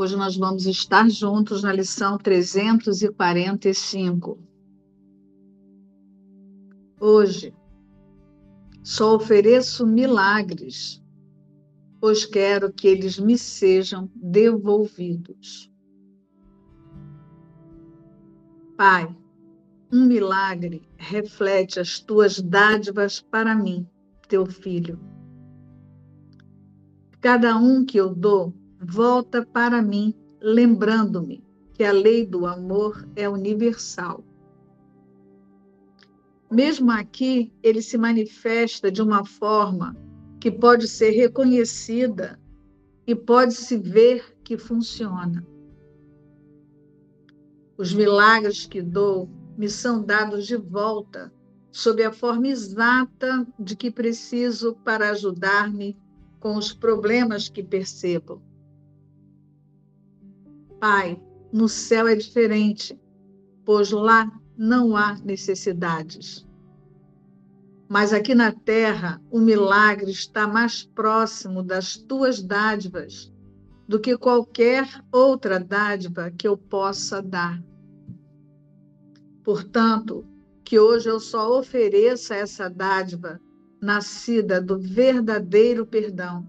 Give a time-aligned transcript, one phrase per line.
[0.00, 4.38] Hoje nós vamos estar juntos na lição 345.
[6.98, 7.54] Hoje
[8.82, 11.04] só ofereço milagres,
[12.00, 15.70] pois quero que eles me sejam devolvidos.
[18.78, 19.14] Pai,
[19.92, 23.86] um milagre reflete as tuas dádivas para mim,
[24.26, 24.98] teu filho.
[27.20, 31.44] Cada um que eu dou volta para mim, lembrando-me
[31.74, 34.24] que a lei do amor é universal.
[36.50, 39.94] Mesmo aqui, ele se manifesta de uma forma
[40.40, 42.40] que pode ser reconhecida
[43.06, 45.46] e pode-se ver que funciona.
[47.76, 51.32] Os milagres que dou me são dados de volta,
[51.70, 55.96] sob a forma exata de que preciso para ajudar-me
[56.40, 58.42] com os problemas que percebo.
[60.80, 61.20] Pai,
[61.52, 62.98] no céu é diferente,
[63.66, 66.46] pois lá não há necessidades.
[67.86, 73.30] Mas aqui na terra, o milagre está mais próximo das tuas dádivas
[73.86, 77.62] do que qualquer outra dádiva que eu possa dar.
[79.44, 80.24] Portanto,
[80.64, 83.38] que hoje eu só ofereça essa dádiva
[83.82, 86.48] nascida do verdadeiro perdão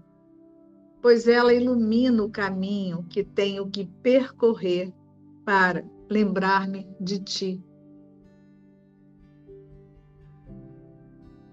[1.02, 4.94] pois ela ilumina o caminho que tenho que percorrer
[5.44, 7.64] para lembrar-me de ti.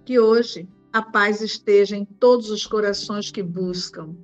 [0.06, 4.16] Que hoje a paz esteja em todos os corações que buscam.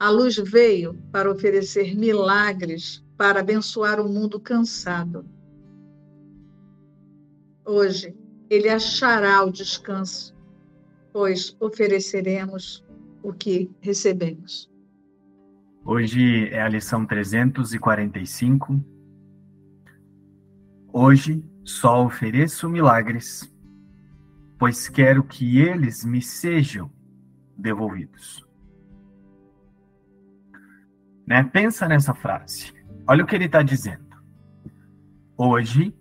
[0.00, 5.24] A luz veio para oferecer milagres para abençoar o mundo cansado.
[7.64, 8.14] Hoje
[8.50, 10.34] ele achará o descanso,
[11.12, 12.83] pois ofereceremos
[13.24, 14.70] o que recebemos.
[15.82, 18.84] Hoje é a lição 345.
[20.92, 23.50] Hoje só ofereço milagres,
[24.58, 26.90] pois quero que eles me sejam
[27.56, 28.46] devolvidos.
[31.26, 31.42] Né?
[31.42, 32.72] Pensa nessa frase.
[33.06, 34.04] Olha o que ele está dizendo.
[35.36, 35.96] Hoje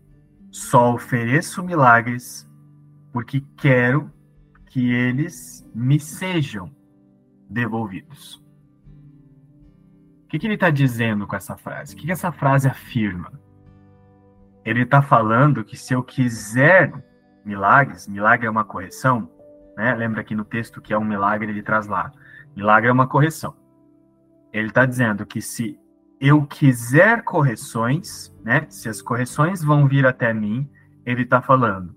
[0.52, 2.48] só ofereço milagres
[3.14, 4.12] porque quero
[4.68, 6.70] que eles me sejam
[7.54, 8.44] devolvidos.
[10.26, 11.94] O que, que ele está dizendo com essa frase?
[11.94, 13.32] O que, que essa frase afirma?
[14.66, 16.92] Ele está falando que se eu quiser
[17.46, 19.30] milagres, milagre é uma correção,
[19.78, 19.94] né?
[19.94, 22.12] Lembra aqui no texto que é um milagre, ele traz lá.
[22.56, 23.56] Milagre é uma correção.
[24.52, 25.80] Ele está dizendo que se
[26.20, 28.66] eu quiser correções, né?
[28.70, 30.70] Se as correções vão vir até mim,
[31.06, 31.96] ele está falando,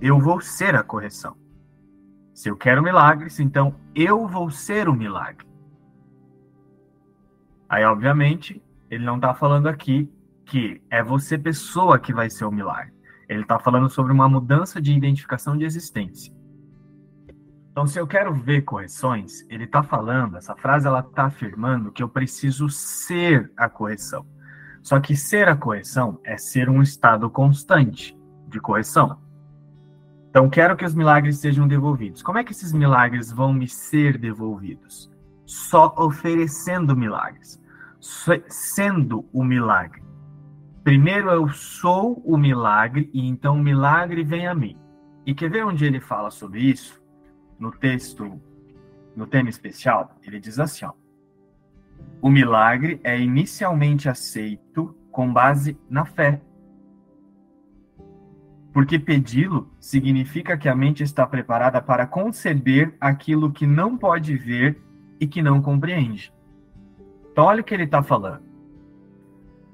[0.00, 1.36] eu vou ser a correção.
[2.34, 5.46] Se eu quero milagres, então eu vou ser o milagre.
[7.68, 10.10] Aí, obviamente, ele não está falando aqui
[10.44, 12.92] que é você, pessoa, que vai ser o milagre.
[13.28, 16.34] Ele está falando sobre uma mudança de identificação de existência.
[17.70, 22.02] Então, se eu quero ver correções, ele está falando, essa frase ela está afirmando que
[22.02, 24.26] eu preciso ser a correção.
[24.82, 28.16] Só que ser a correção é ser um estado constante
[28.48, 29.23] de correção.
[30.34, 32.20] Então, quero que os milagres sejam devolvidos.
[32.20, 35.08] Como é que esses milagres vão me ser devolvidos?
[35.46, 37.62] Só oferecendo milagres,
[38.48, 40.02] sendo o milagre.
[40.82, 44.76] Primeiro eu sou o milagre e então o milagre vem a mim.
[45.24, 47.00] E quer ver onde ele fala sobre isso?
[47.56, 48.40] No texto,
[49.14, 50.94] no tema especial, ele diz assim: ó,
[52.20, 56.42] o milagre é inicialmente aceito com base na fé
[58.74, 64.82] porque pedi-lo significa que a mente está preparada para conceber aquilo que não pode ver
[65.20, 66.34] e que não compreende.
[67.30, 68.42] Então, olha o que ele está falando.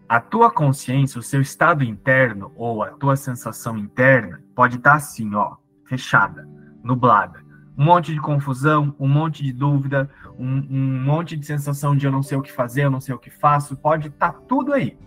[0.07, 4.97] A tua consciência, o seu estado interno ou a tua sensação interna pode estar tá
[4.97, 6.47] assim, ó, fechada,
[6.85, 7.43] nublada.
[7.79, 12.13] Um monte de confusão, um monte de dúvida, um, um monte de sensação de eu
[12.13, 14.75] não sei o que fazer, eu não sei o que faço, pode estar tá tudo
[14.75, 14.99] aí.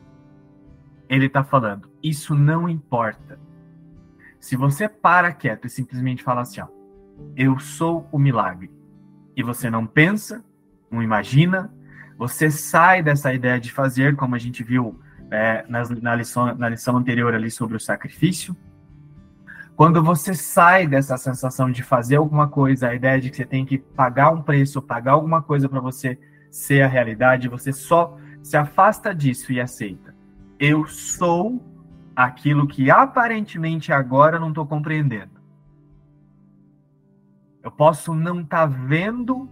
[1.07, 3.42] Ele está falando, isso não importa
[4.43, 6.67] se você para quieto e simplesmente fala assim, ó,
[7.33, 8.69] eu sou o milagre,
[9.37, 10.43] e você não pensa,
[10.91, 11.73] não imagina,
[12.17, 14.99] você sai dessa ideia de fazer, como a gente viu
[15.31, 18.53] é, na, na, lição, na lição anterior ali sobre o sacrifício.
[19.77, 23.65] Quando você sai dessa sensação de fazer alguma coisa, a ideia de que você tem
[23.65, 26.19] que pagar um preço, pagar alguma coisa para você
[26.51, 30.13] ser a realidade, você só se afasta disso e aceita.
[30.59, 31.63] Eu sou
[32.15, 35.41] aquilo que aparentemente agora não estou compreendendo.
[37.61, 39.49] Eu posso não estar tá vendo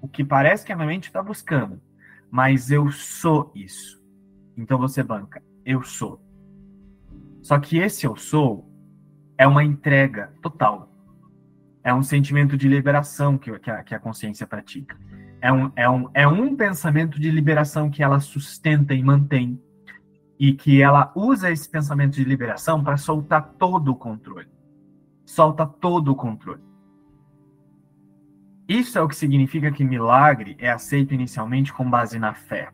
[0.00, 1.80] o que parece que a minha mente está buscando,
[2.30, 4.02] mas eu sou isso.
[4.56, 6.20] Então você banca, eu sou.
[7.42, 8.70] Só que esse eu sou
[9.38, 10.92] é uma entrega total.
[11.82, 14.98] É um sentimento de liberação que, que, a, que a consciência pratica.
[15.40, 19.60] É um, é, um, é um pensamento de liberação que ela sustenta e mantém.
[20.38, 24.48] E que ela usa esse pensamento de liberação para soltar todo o controle.
[25.24, 26.62] Solta todo o controle.
[28.68, 32.70] Isso é o que significa que milagre é aceito inicialmente com base na fé.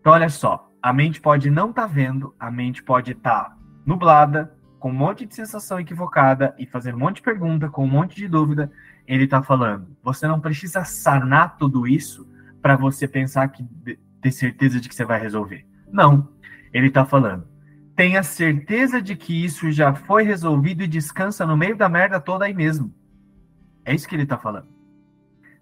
[0.00, 3.58] Então, olha só, a mente pode não estar tá vendo, a mente pode estar tá
[3.84, 7.88] nublada, com um monte de sensação equivocada e fazer um monte de pergunta, com um
[7.88, 8.70] monte de dúvida.
[9.06, 12.28] Ele está falando, você não precisa sanar tudo isso
[12.60, 13.64] para você pensar que
[14.22, 15.66] ter certeza de que você vai resolver.
[15.90, 16.28] Não.
[16.72, 17.46] Ele está falando,
[17.94, 22.46] tenha certeza de que isso já foi resolvido e descansa no meio da merda toda
[22.46, 22.94] aí mesmo.
[23.84, 24.68] É isso que ele está falando.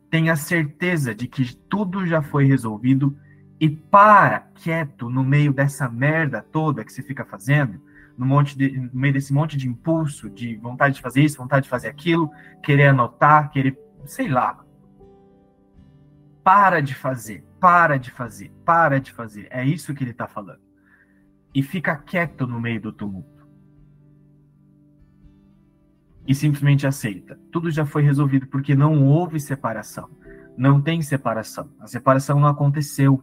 [0.08, 3.16] Tenha certeza de que tudo já foi resolvido
[3.58, 7.80] e para quieto no meio dessa merda toda que você fica fazendo,
[8.16, 11.64] no, monte de, no meio desse monte de impulso, de vontade de fazer isso, vontade
[11.64, 12.30] de fazer aquilo,
[12.62, 14.64] querer anotar, querer, sei lá.
[16.42, 19.46] Para de fazer, para de fazer, para de fazer.
[19.50, 20.60] É isso que ele está falando.
[21.54, 23.40] E fica quieto no meio do tumulto
[26.26, 27.38] e simplesmente aceita.
[27.50, 30.08] Tudo já foi resolvido porque não houve separação.
[30.56, 31.70] Não tem separação.
[31.80, 33.22] A separação não aconteceu.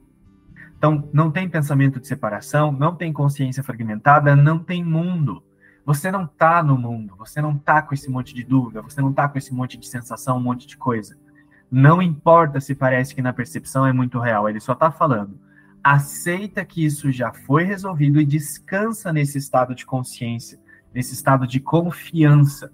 [0.77, 5.43] Então, não tem pensamento de separação, não tem consciência fragmentada, não tem mundo.
[5.85, 9.11] Você não está no mundo, você não está com esse monte de dúvida, você não
[9.11, 11.17] está com esse monte de sensação, um monte de coisa.
[11.69, 15.39] Não importa se parece que na percepção é muito real, ele só está falando.
[15.83, 20.59] Aceita que isso já foi resolvido e descansa nesse estado de consciência,
[20.93, 22.71] nesse estado de confiança.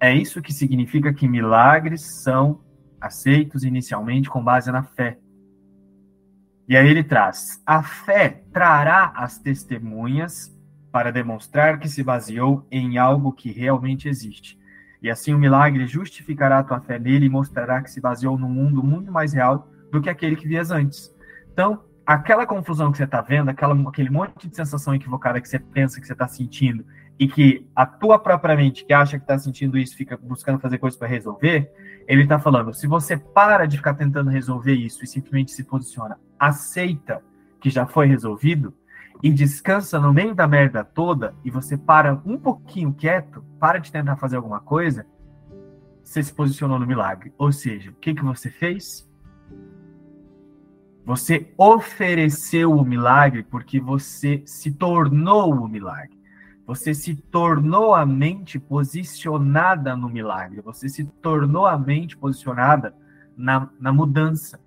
[0.00, 2.60] É isso que significa que milagres são
[3.00, 5.18] aceitos inicialmente com base na fé.
[6.68, 10.54] E aí ele traz: a fé trará as testemunhas
[10.90, 14.58] para demonstrar que se baseou em algo que realmente existe.
[15.02, 18.48] E assim o milagre justificará a tua fé nele e mostrará que se baseou num
[18.48, 21.14] mundo muito mais real do que aquele que vias antes.
[21.52, 25.58] Então, aquela confusão que você está vendo, aquela, aquele monte de sensação equivocada que você
[25.58, 26.84] pensa que você está sentindo
[27.18, 30.78] e que a tua própria mente, que acha que está sentindo isso, fica buscando fazer
[30.78, 31.70] coisas para resolver,
[32.06, 36.18] ele está falando: se você para de ficar tentando resolver isso e simplesmente se posiciona,
[36.38, 37.22] aceita
[37.60, 38.74] que já foi resolvido
[39.22, 43.90] e descansa no meio da merda toda e você para um pouquinho quieto, para de
[43.90, 45.06] tentar fazer alguma coisa,
[46.02, 47.32] você se posicionou no milagre.
[47.36, 49.08] Ou seja, o que, que você fez?
[51.04, 56.16] Você ofereceu o milagre porque você se tornou o milagre.
[56.66, 60.60] Você se tornou a mente posicionada no milagre.
[60.62, 62.92] Você se tornou a mente posicionada
[63.36, 64.60] na, na mudança,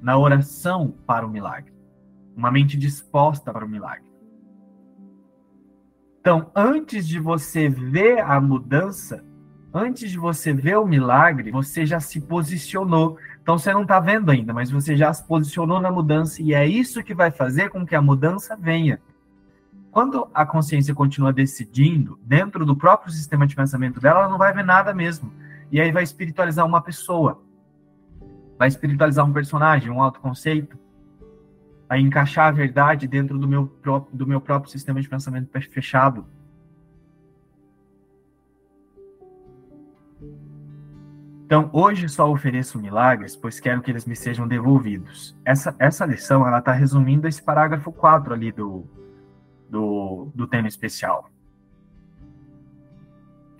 [0.00, 1.75] na oração para o milagre.
[2.36, 4.06] Uma mente disposta para o milagre.
[6.20, 9.24] Então, antes de você ver a mudança,
[9.72, 13.16] antes de você ver o milagre, você já se posicionou.
[13.40, 16.66] Então, você não está vendo ainda, mas você já se posicionou na mudança, e é
[16.66, 19.00] isso que vai fazer com que a mudança venha.
[19.92, 24.52] Quando a consciência continua decidindo, dentro do próprio sistema de pensamento dela, ela não vai
[24.52, 25.32] ver nada mesmo.
[25.70, 27.40] E aí vai espiritualizar uma pessoa,
[28.58, 30.76] vai espiritualizar um personagem, um autoconceito,
[31.88, 33.72] vai encaixar a verdade dentro do meu,
[34.12, 36.26] do meu próprio sistema de pensamento fechado.
[41.46, 45.36] Então, hoje só ofereço milagres, pois quero que eles me sejam devolvidos.
[45.44, 48.84] Essa, essa lição, ela está resumindo esse parágrafo 4 ali do,
[49.70, 51.30] do, do tema especial.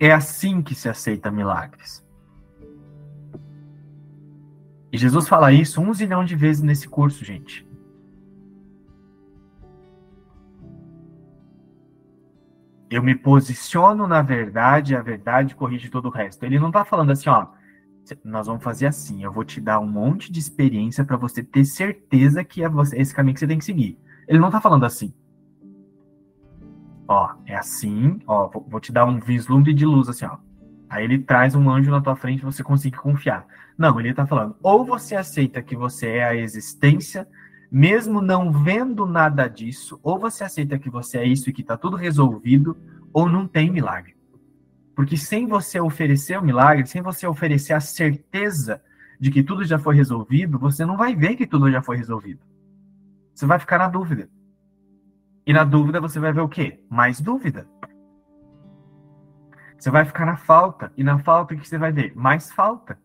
[0.00, 2.04] É assim que se aceita milagres.
[4.92, 7.65] E Jesus fala isso um zilhão de vezes nesse curso, gente.
[12.90, 16.44] Eu me posiciono na verdade, a verdade corrige todo o resto.
[16.44, 17.46] Ele não está falando assim, ó,
[18.24, 21.64] nós vamos fazer assim, eu vou te dar um monte de experiência para você ter
[21.64, 23.98] certeza que é esse caminho que você tem que seguir.
[24.28, 25.12] Ele não está falando assim
[27.08, 30.36] ó, é assim, ó, vou, te dar um vislumbre de luz assim, ó.
[30.88, 33.46] Aí ele traz um anjo na tua frente você consegue confiar.
[33.76, 37.26] Não, ele está falando, ou você aceita que você é a existência,
[37.70, 41.76] mesmo não vendo nada disso, ou você aceita que você é isso e que está
[41.76, 42.76] tudo resolvido,
[43.12, 44.16] ou não tem milagre.
[44.94, 48.82] Porque sem você oferecer o milagre, sem você oferecer a certeza
[49.20, 52.40] de que tudo já foi resolvido, você não vai ver que tudo já foi resolvido.
[53.34, 54.28] Você vai ficar na dúvida.
[55.46, 56.82] E na dúvida você vai ver o quê?
[56.88, 57.68] Mais dúvida.
[59.78, 60.92] Você vai ficar na falta.
[60.96, 62.14] E na falta o que você vai ver?
[62.16, 62.98] Mais falta.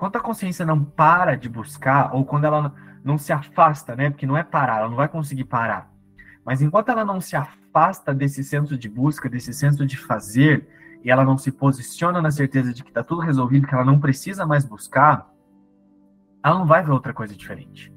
[0.00, 4.08] Enquanto a consciência não para de buscar, ou quando ela não se afasta, né?
[4.08, 5.92] Porque não é parar, ela não vai conseguir parar.
[6.42, 10.66] Mas enquanto ela não se afasta desse senso de busca, desse senso de fazer,
[11.04, 14.00] e ela não se posiciona na certeza de que está tudo resolvido, que ela não
[14.00, 15.28] precisa mais buscar,
[16.42, 17.92] ela não vai ver outra coisa diferente.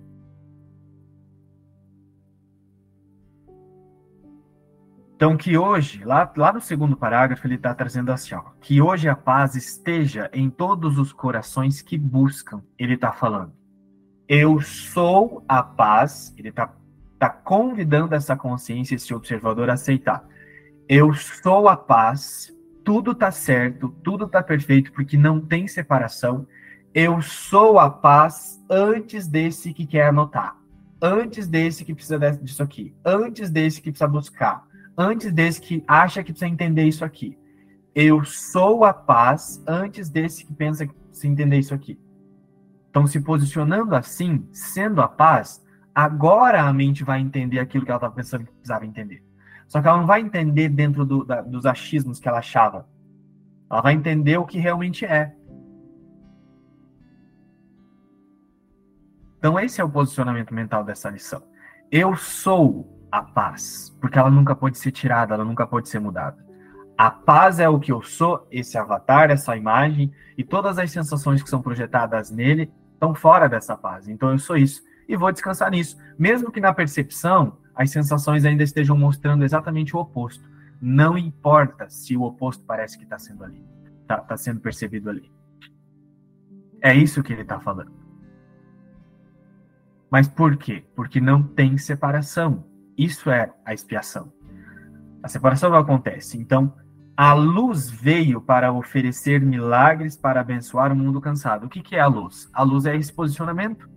[5.24, 9.08] Então, que hoje, lá, lá no segundo parágrafo, ele está trazendo assim, ó, que hoje
[9.08, 12.62] a paz esteja em todos os corações que buscam.
[12.78, 13.54] Ele está falando,
[14.28, 16.76] eu sou a paz, ele está
[17.18, 20.28] tá convidando essa consciência, esse observador a aceitar.
[20.90, 22.54] Eu sou a paz,
[22.84, 26.46] tudo está certo, tudo está perfeito, porque não tem separação.
[26.94, 30.58] Eu sou a paz antes desse que quer anotar,
[31.02, 36.24] antes desse que precisa disso aqui, antes desse que precisa buscar antes desse que acha
[36.24, 37.38] que precisa entender isso aqui.
[37.96, 42.00] Eu sou a paz antes desse que pensa que precisa entender isso aqui.
[42.90, 47.98] Então, se posicionando assim, sendo a paz, agora a mente vai entender aquilo que ela
[47.98, 49.24] estava pensando que precisava entender.
[49.68, 52.88] Só que ela não vai entender dentro do, da, dos achismos que ela achava.
[53.70, 55.36] Ela vai entender o que realmente é.
[59.40, 61.44] Então, esse é o posicionamento mental dessa lição.
[61.92, 66.44] Eu sou a paz, porque ela nunca pode ser tirada, ela nunca pode ser mudada.
[66.98, 71.44] A paz é o que eu sou, esse avatar, essa imagem, e todas as sensações
[71.44, 74.08] que são projetadas nele estão fora dessa paz.
[74.08, 78.64] Então eu sou isso e vou descansar nisso, mesmo que na percepção as sensações ainda
[78.64, 80.44] estejam mostrando exatamente o oposto.
[80.82, 83.64] Não importa se o oposto parece que está sendo ali,
[84.02, 85.32] está tá sendo percebido ali.
[86.82, 87.94] É isso que ele está falando.
[90.10, 90.84] Mas por quê?
[90.96, 92.73] Porque não tem separação.
[92.98, 94.32] Isso é a expiação.
[95.22, 96.38] A separação não acontece.
[96.38, 96.74] Então,
[97.16, 101.66] a luz veio para oferecer milagres para abençoar o mundo cansado.
[101.66, 102.50] O que, que é a luz?
[102.52, 103.90] A luz é esse posicionamento.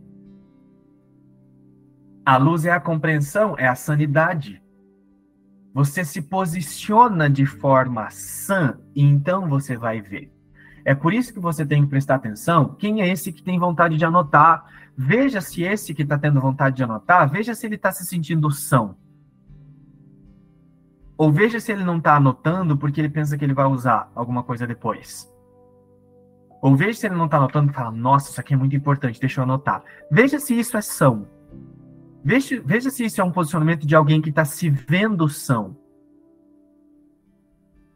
[2.24, 4.62] A luz é a compreensão, é a sanidade.
[5.72, 10.35] Você se posiciona de forma sã e então você vai ver.
[10.86, 12.76] É por isso que você tem que prestar atenção.
[12.78, 14.66] Quem é esse que tem vontade de anotar?
[14.96, 18.48] Veja se esse que está tendo vontade de anotar, veja se ele está se sentindo
[18.52, 18.94] são.
[21.18, 24.44] Ou veja se ele não está anotando porque ele pensa que ele vai usar alguma
[24.44, 25.28] coisa depois.
[26.62, 29.18] Ou veja se ele não está anotando e fala, nossa, isso aqui é muito importante,
[29.18, 29.82] deixa eu anotar.
[30.08, 31.26] Veja se isso é são.
[32.22, 35.76] Veja, veja se isso é um posicionamento de alguém que está se vendo são.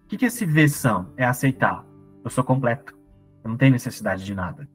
[0.04, 1.12] O que, que esse ver são?
[1.16, 1.88] É aceitar.
[2.24, 2.96] Eu sou completo.
[3.42, 4.68] Eu não tenho necessidade de nada.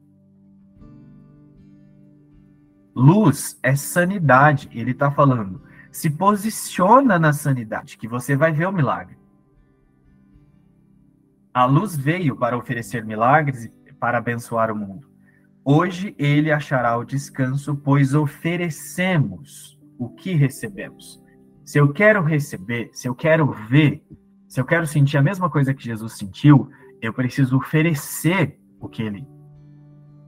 [2.94, 4.68] Luz é sanidade.
[4.72, 5.62] Ele está falando.
[5.92, 9.16] Se posiciona na sanidade, que você vai ver o milagre.
[11.54, 15.08] A luz veio para oferecer milagres e para abençoar o mundo.
[15.64, 21.20] Hoje ele achará o descanso, pois oferecemos o que recebemos.
[21.64, 24.04] Se eu quero receber, se eu quero ver,
[24.46, 29.02] se eu quero sentir a mesma coisa que Jesus sentiu, eu preciso oferecer o que
[29.02, 29.26] ele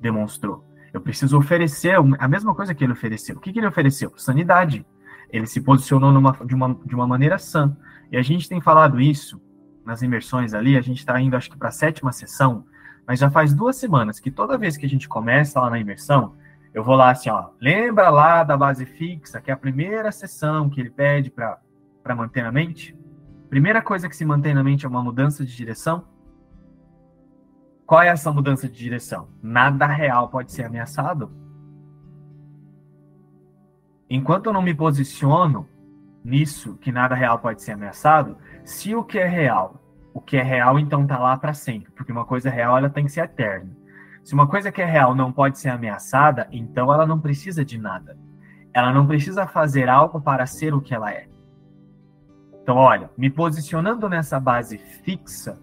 [0.01, 0.65] demonstrou.
[0.93, 3.37] Eu preciso oferecer a mesma coisa que ele ofereceu.
[3.37, 4.13] O que, que ele ofereceu?
[4.17, 4.87] Sanidade.
[5.31, 7.77] Ele se posicionou numa, de, uma, de uma maneira sã.
[8.11, 9.41] E a gente tem falado isso
[9.85, 12.67] nas imersões ali, a gente está indo, acho que, para a sétima sessão,
[13.07, 16.35] mas já faz duas semanas que toda vez que a gente começa lá na imersão,
[16.75, 20.69] eu vou lá assim, ó, lembra lá da base fixa, que é a primeira sessão
[20.69, 22.95] que ele pede para manter na mente?
[23.49, 26.05] Primeira coisa que se mantém na mente é uma mudança de direção.
[27.89, 29.29] Qual é essa mudança de direção?
[29.43, 31.33] Nada real pode ser ameaçado.
[34.11, 35.67] Enquanto eu não me posiciono
[36.23, 40.43] nisso, que nada real pode ser ameaçado, se o que é real, o que é
[40.43, 43.75] real então tá lá para sempre, porque uma coisa real ela tem que ser eterna.
[44.23, 47.79] Se uma coisa que é real não pode ser ameaçada, então ela não precisa de
[47.79, 48.19] nada.
[48.75, 51.27] Ela não precisa fazer algo para ser o que ela é.
[52.63, 55.59] Então, olha, me posicionando nessa base fixa,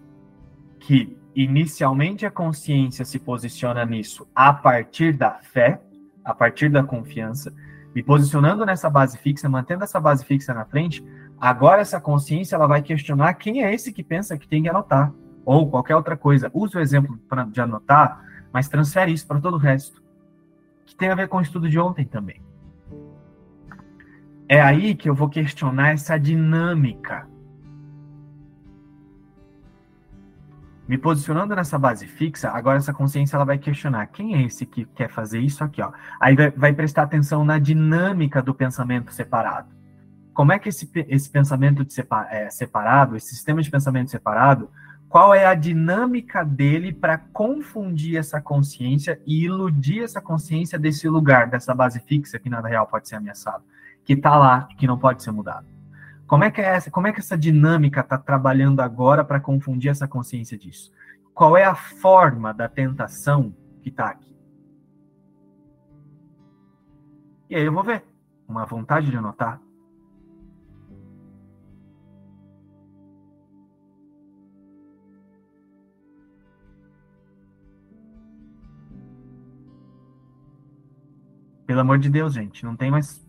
[0.80, 5.78] que inicialmente a consciência se posiciona nisso a partir da fé,
[6.24, 7.54] a partir da confiança,
[7.94, 11.04] me posicionando nessa base fixa, mantendo essa base fixa na frente,
[11.38, 15.12] agora essa consciência ela vai questionar quem é esse que pensa que tem que anotar,
[15.44, 16.50] ou qualquer outra coisa.
[16.54, 20.02] Use o exemplo de anotar, mas transfere isso para todo o resto,
[20.86, 22.40] que tem a ver com o estudo de ontem também.
[24.48, 27.28] É aí que eu vou questionar essa dinâmica
[30.88, 34.84] me posicionando nessa base fixa, agora essa consciência ela vai questionar quem é esse que
[34.84, 35.90] quer fazer isso aqui, ó.
[36.20, 39.68] Aí vai, vai prestar atenção na dinâmica do pensamento separado.
[40.32, 44.70] Como é que esse, esse pensamento de separ, é, separado, esse sistema de pensamento separado,
[45.08, 51.48] qual é a dinâmica dele para confundir essa consciência e iludir essa consciência desse lugar,
[51.48, 53.64] dessa base fixa que nada real pode ser ameaçado,
[54.04, 55.75] que está lá, que não pode ser mudado.
[56.26, 59.90] Como é que é essa, como é que essa dinâmica está trabalhando agora para confundir
[59.90, 60.92] essa consciência disso?
[61.32, 64.34] Qual é a forma da tentação que está aqui?
[67.48, 68.04] E aí eu vou ver.
[68.48, 69.60] Uma vontade de anotar.
[81.66, 83.24] Pelo amor de Deus, gente, não tem mais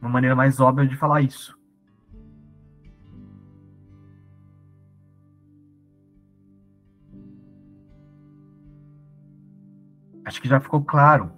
[0.00, 1.57] uma maneira mais óbvia de falar isso.
[10.28, 11.32] Acho que já ficou claro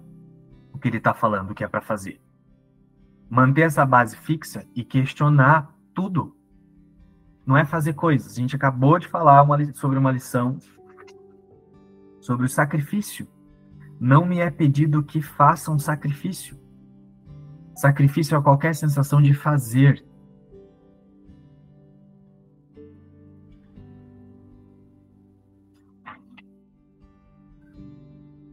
[0.73, 2.19] o que ele está falando que é para fazer.
[3.29, 6.35] Manter essa base fixa e questionar tudo.
[7.45, 8.33] Não é fazer coisas.
[8.33, 10.59] A gente acabou de falar uma, sobre uma lição
[12.19, 13.25] sobre o sacrifício.
[13.97, 16.59] Não me é pedido que faça um sacrifício.
[17.73, 20.05] Sacrifício é qualquer sensação de fazer.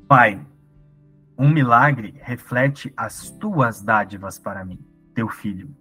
[0.09, 0.41] Pai,
[1.37, 4.83] um milagre reflete as tuas dádivas para mim,
[5.15, 5.77] teu filho.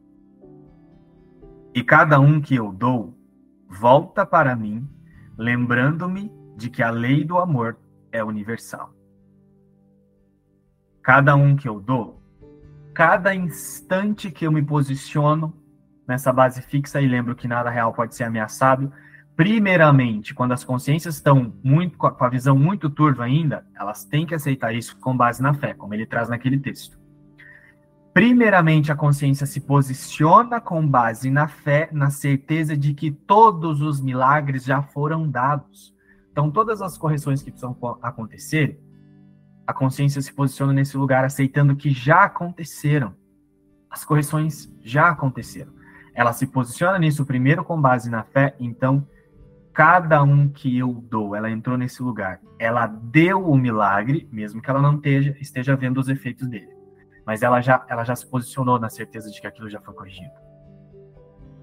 [1.74, 3.18] E cada um que eu dou
[3.70, 4.86] volta para mim,
[5.38, 7.78] lembrando-me de que a lei do amor
[8.12, 8.94] é universal.
[11.02, 12.22] Cada um que eu dou,
[12.94, 15.56] cada instante que eu me posiciono
[16.06, 18.92] nessa base fixa e lembro que nada real pode ser ameaçado,
[19.38, 24.34] primeiramente, quando as consciências estão muito com a visão muito turva ainda, elas têm que
[24.34, 26.98] aceitar isso com base na fé, como ele traz naquele texto.
[28.12, 34.02] Primeiramente, a consciência se posiciona com base na fé, na certeza de que todos os
[34.02, 35.96] milagres já foram dados.
[36.32, 38.82] Então, todas as correções que precisam acontecer,
[39.68, 43.14] a consciência se posiciona nesse lugar aceitando que já aconteceram.
[43.88, 45.72] As correções já aconteceram.
[46.16, 49.06] Ela se posiciona nisso primeiro com base na fé, então
[49.78, 54.72] cada um que eu dou, ela entrou nesse lugar, ela deu o milagre, mesmo que
[54.72, 56.76] ela não esteja, esteja vendo os efeitos dele.
[57.24, 60.32] Mas ela já, ela já se posicionou na certeza de que aquilo já foi corrigido.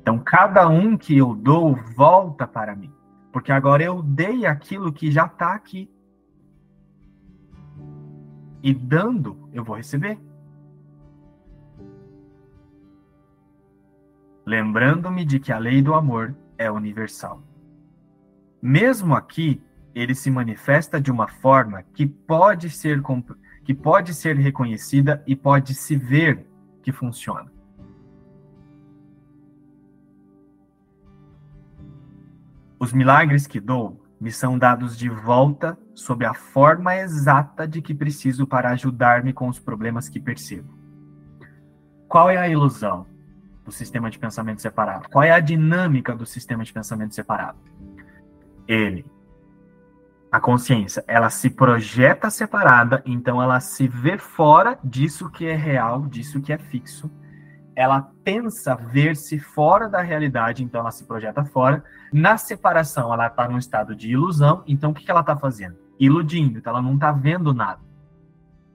[0.00, 2.92] Então, cada um que eu dou volta para mim.
[3.32, 5.90] Porque agora eu dei aquilo que já está aqui.
[8.62, 10.20] E dando, eu vou receber.
[14.46, 17.42] Lembrando-me de que a lei do amor é universal.
[18.66, 19.62] Mesmo aqui,
[19.94, 23.02] ele se manifesta de uma forma que pode ser
[23.62, 26.46] que pode ser reconhecida e pode se ver
[26.82, 27.52] que funciona.
[32.80, 37.94] Os milagres que dou me são dados de volta sob a forma exata de que
[37.94, 40.72] preciso para ajudar-me com os problemas que percebo.
[42.08, 43.06] Qual é a ilusão
[43.62, 45.10] do sistema de pensamento separado?
[45.10, 47.58] Qual é a dinâmica do sistema de pensamento separado?
[48.66, 49.04] Ele,
[50.34, 56.02] a consciência, ela se projeta separada, então ela se vê fora disso que é real,
[56.08, 57.08] disso que é fixo.
[57.76, 61.84] Ela pensa ver-se fora da realidade, então ela se projeta fora.
[62.12, 65.76] Na separação, ela está num estado de ilusão, então o que, que ela está fazendo?
[66.00, 67.80] Iludindo, então ela não está vendo nada.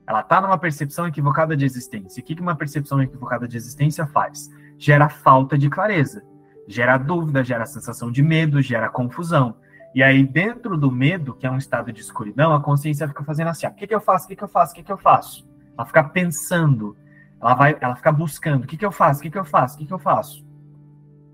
[0.06, 2.22] Ela está numa percepção equivocada de existência.
[2.22, 4.48] O que, que uma percepção equivocada de existência faz?
[4.78, 6.24] Gera falta de clareza,
[6.66, 9.56] gera dúvida, gera sensação de medo, gera confusão.
[9.94, 13.48] E aí, dentro do medo, que é um estado de escuridão, a consciência fica fazendo
[13.48, 14.24] assim: o que, que eu faço?
[14.26, 14.72] O que, que eu faço?
[14.72, 15.48] O que, que eu faço?
[15.76, 16.96] Ela fica pensando,
[17.40, 19.20] ela vai, ela fica buscando: o que, que eu faço?
[19.20, 19.74] O que, que eu faço?
[19.74, 20.44] O que, que eu faço?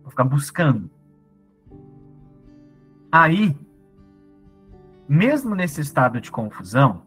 [0.02, 0.90] Ela fica buscando.
[3.12, 3.56] Aí,
[5.08, 7.02] mesmo nesse estado de confusão,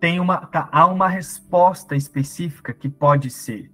[0.00, 3.72] tem uma, tá, há uma resposta específica que pode ser,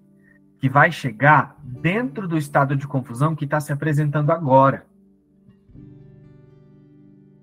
[0.59, 4.87] que vai chegar dentro do estado de confusão que está se apresentando agora.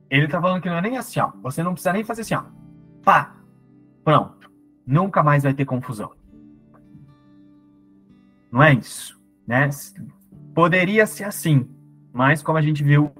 [0.09, 1.31] Ele tá falando que não é nem assim, ó.
[1.43, 2.43] Você não precisa nem fazer assim, ó.
[3.03, 3.35] Pá!
[4.03, 4.49] Pronto.
[4.85, 6.13] Nunca mais vai ter confusão.
[8.51, 9.69] Não é isso, né?
[10.53, 11.69] Poderia ser assim,
[12.13, 13.11] mas como a gente viu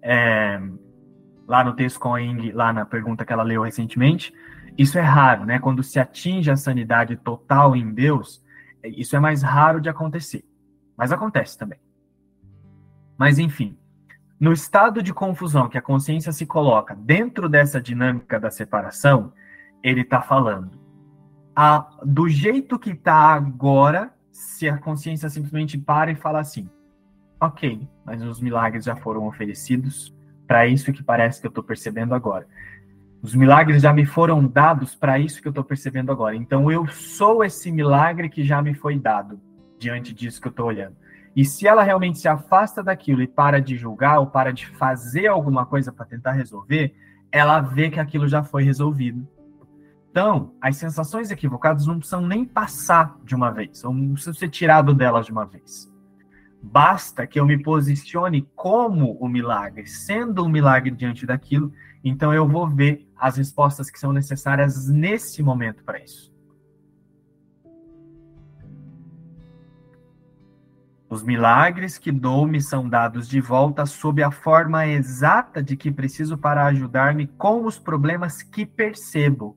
[0.00, 0.60] é,
[1.46, 4.32] lá no texto com a Ing, lá na pergunta que ela leu recentemente,
[4.76, 5.58] isso é raro, né?
[5.58, 8.44] Quando se atinge a sanidade total em Deus,
[8.84, 10.44] isso é mais raro de acontecer.
[10.96, 11.78] Mas acontece também.
[13.16, 13.76] Mas enfim,
[14.40, 19.32] no estado de confusão que a consciência se coloca dentro dessa dinâmica da separação,
[19.82, 20.78] ele está falando.
[21.54, 26.70] A, do jeito que está agora, se a consciência simplesmente para e fala assim:
[27.40, 30.14] ok, mas os milagres já foram oferecidos,
[30.46, 32.46] para isso que parece que eu estou percebendo agora.
[33.20, 36.36] Os milagres já me foram dados para isso que eu estou percebendo agora.
[36.36, 39.40] Então eu sou esse milagre que já me foi dado
[39.78, 40.96] diante disso que eu estou olhando.
[41.38, 45.28] E se ela realmente se afasta daquilo e para de julgar ou para de fazer
[45.28, 46.96] alguma coisa para tentar resolver,
[47.30, 49.24] ela vê que aquilo já foi resolvido.
[50.10, 54.48] Então, as sensações equivocadas não precisam nem passar de uma vez, ou não precisam ser
[54.48, 55.88] tirado delas de uma vez.
[56.60, 61.72] Basta que eu me posicione como o milagre, sendo um milagre diante daquilo,
[62.02, 66.36] então eu vou ver as respostas que são necessárias nesse momento para isso.
[71.10, 75.90] Os milagres que dou me são dados de volta sob a forma exata de que
[75.90, 79.56] preciso para ajudar-me com os problemas que percebo.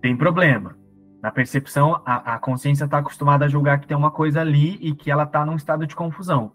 [0.00, 0.76] Tem problema.
[1.20, 4.94] Na percepção, a, a consciência está acostumada a julgar que tem uma coisa ali e
[4.94, 6.52] que ela está num estado de confusão.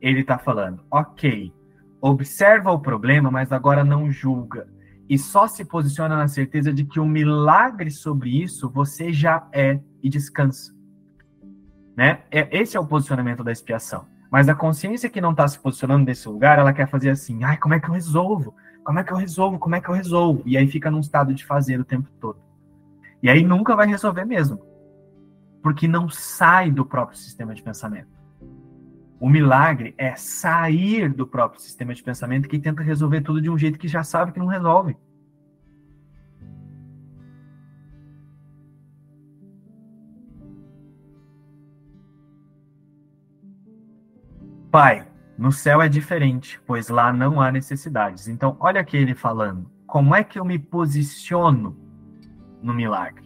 [0.00, 1.52] Ele está falando, ok,
[2.00, 4.68] observa o problema, mas agora não julga.
[5.08, 9.48] E só se posiciona na certeza de que o um milagre sobre isso você já
[9.52, 10.75] é e descansa.
[11.96, 12.20] Né?
[12.30, 14.04] É, esse é o posicionamento da expiação.
[14.30, 17.56] Mas a consciência que não está se posicionando nesse lugar, ela quer fazer assim, ai,
[17.56, 18.54] como é que eu resolvo?
[18.84, 19.58] Como é que eu resolvo?
[19.58, 20.42] Como é que eu resolvo?
[20.44, 22.38] E aí fica num estado de fazer o tempo todo.
[23.22, 24.60] E aí nunca vai resolver mesmo.
[25.62, 28.16] Porque não sai do próprio sistema de pensamento.
[29.18, 33.56] O milagre é sair do próprio sistema de pensamento que tenta resolver tudo de um
[33.56, 34.96] jeito que já sabe que não resolve.
[44.76, 45.08] Pai,
[45.38, 48.28] no céu é diferente, pois lá não há necessidades.
[48.28, 49.70] Então, olha aqui ele falando.
[49.86, 51.74] Como é que eu me posiciono
[52.62, 53.24] no milagre.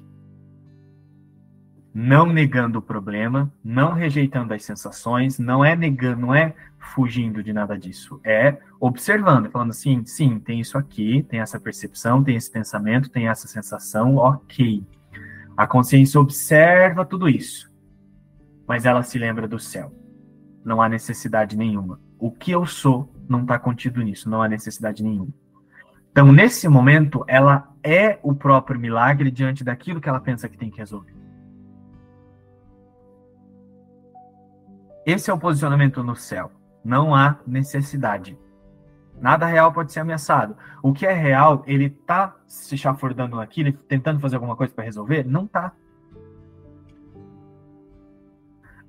[1.93, 7.53] Não negando o problema, não rejeitando as sensações, não é negando, não é fugindo de
[7.53, 12.49] nada disso, é observando, falando assim, sim, tem isso aqui, tem essa percepção, tem esse
[12.49, 14.87] pensamento, tem essa sensação, ok.
[15.57, 17.69] A consciência observa tudo isso,
[18.69, 19.93] mas ela se lembra do céu.
[20.65, 22.01] Não há necessidade nenhuma.
[22.19, 25.33] O que eu sou não está contido nisso, não há necessidade nenhuma.
[26.11, 30.71] Então, nesse momento, ela é o próprio milagre diante daquilo que ela pensa que tem
[30.71, 31.15] que resolver.
[35.07, 36.51] Esse é o posicionamento no céu.
[36.85, 38.39] Não há necessidade.
[39.21, 40.57] Nada real pode ser ameaçado.
[40.83, 45.25] O que é real, ele está se chafurdando naquilo, tentando fazer alguma coisa para resolver?
[45.25, 45.73] Não está.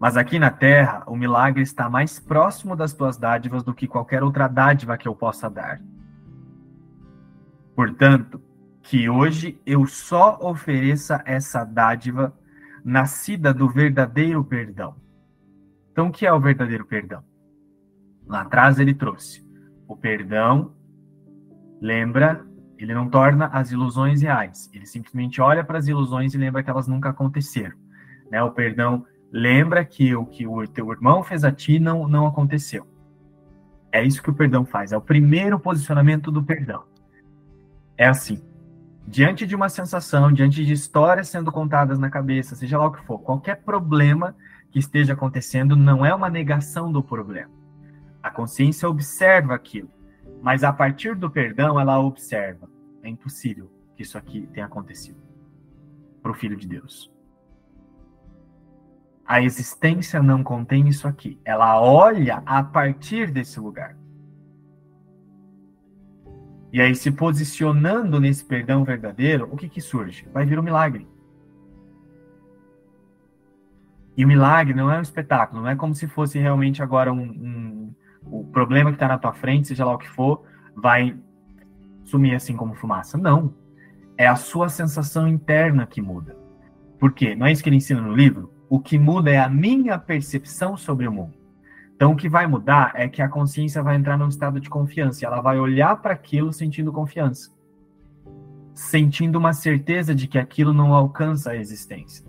[0.02, 4.24] Mas aqui na terra, o milagre está mais próximo das tuas dádivas do que qualquer
[4.24, 5.80] outra dádiva que eu possa dar.
[7.76, 8.42] Portanto,
[8.82, 12.34] que hoje eu só ofereça essa dádiva
[12.84, 14.96] nascida do verdadeiro perdão.
[15.92, 17.24] Então, o que é o verdadeiro perdão?
[18.26, 19.48] Lá atrás ele trouxe
[19.88, 20.74] o perdão,
[21.80, 22.44] lembra,
[22.76, 26.72] ele não torna as ilusões reais, ele simplesmente olha para as ilusões e lembra que
[26.72, 27.78] elas nunca aconteceram.
[28.32, 28.42] Né?
[28.42, 32.86] O perdão lembra que o que o teu irmão fez a ti não, não aconteceu.
[33.92, 36.84] É isso que o perdão faz, é o primeiro posicionamento do perdão
[38.02, 38.42] é assim.
[39.08, 43.06] Diante de uma sensação, diante de histórias sendo contadas na cabeça, seja lá o que
[43.06, 44.36] for, qualquer problema
[44.72, 47.52] que esteja acontecendo não é uma negação do problema.
[48.24, 49.90] A consciência observa aquilo,
[50.42, 52.68] mas a partir do perdão ela observa.
[53.04, 55.22] É impossível que isso aqui tenha acontecido
[56.24, 57.12] para o Filho de Deus.
[59.32, 61.40] A existência não contém isso aqui.
[61.46, 63.96] Ela olha a partir desse lugar.
[66.70, 70.28] E aí, se posicionando nesse perdão verdadeiro, o que, que surge?
[70.34, 71.08] Vai vir um milagre.
[74.18, 77.22] E o milagre não é um espetáculo, não é como se fosse realmente agora um,
[77.22, 80.44] um o problema que está na tua frente, seja lá o que for,
[80.76, 81.18] vai
[82.04, 83.18] sumir assim como fumaça.
[83.18, 83.54] Não.
[84.18, 86.36] É a sua sensação interna que muda.
[87.00, 87.34] Por quê?
[87.34, 88.60] Não é isso que ele ensina no livro?
[88.72, 91.34] O que muda é a minha percepção sobre o mundo.
[91.94, 95.26] Então, o que vai mudar é que a consciência vai entrar num estado de confiança.
[95.26, 97.52] Ela vai olhar para aquilo sentindo confiança,
[98.74, 102.26] sentindo uma certeza de que aquilo não alcança a existência.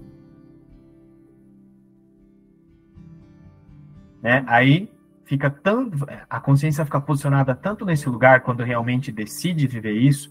[4.20, 4.42] Né?
[4.48, 4.90] Aí
[5.24, 10.28] fica tanto, a consciência fica posicionada tanto nesse lugar quando realmente decide viver isso,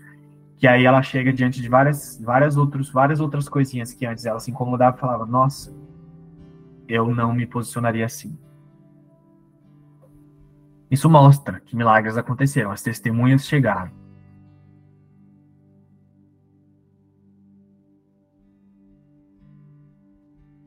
[0.57, 4.41] que aí ela chega diante de várias, várias, outros, várias outras coisinhas que antes ela
[4.41, 5.73] se incomodava e falava: Nossa,
[6.91, 8.37] eu não me posicionaria assim.
[10.89, 13.91] Isso mostra que milagres aconteceram, as testemunhas chegaram.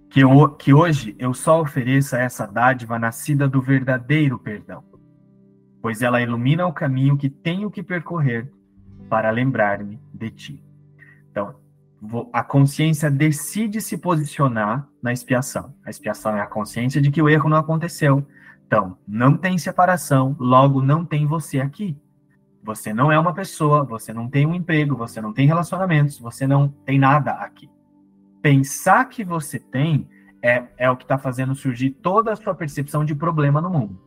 [0.09, 4.83] Que, eu, que hoje eu só ofereça essa dádiva nascida do verdadeiro perdão.
[5.83, 8.51] pois ela ilumina o caminho que tenho que percorrer
[9.11, 10.65] para lembrar-me de ti.
[11.31, 11.57] Então,
[12.33, 15.75] a consciência decide se posicionar na expiação.
[15.85, 18.27] A expiação é a consciência de que o erro não aconteceu.
[18.67, 21.97] Então, não tem separação, logo não tem você aqui.
[22.63, 26.47] Você não é uma pessoa, você não tem um emprego, você não tem relacionamentos, você
[26.47, 27.71] não tem nada aqui.
[28.41, 30.09] Pensar que você tem
[30.43, 34.01] é, é o que está fazendo surgir toda a sua percepção de problema no mundo.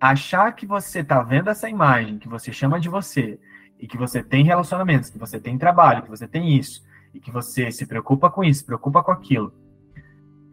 [0.00, 3.38] Achar que você está vendo essa imagem, que você chama de você,
[3.80, 6.82] e que você tem relacionamentos, que você tem trabalho, que você tem isso,
[7.14, 9.52] e que você se preocupa com isso, se preocupa com aquilo.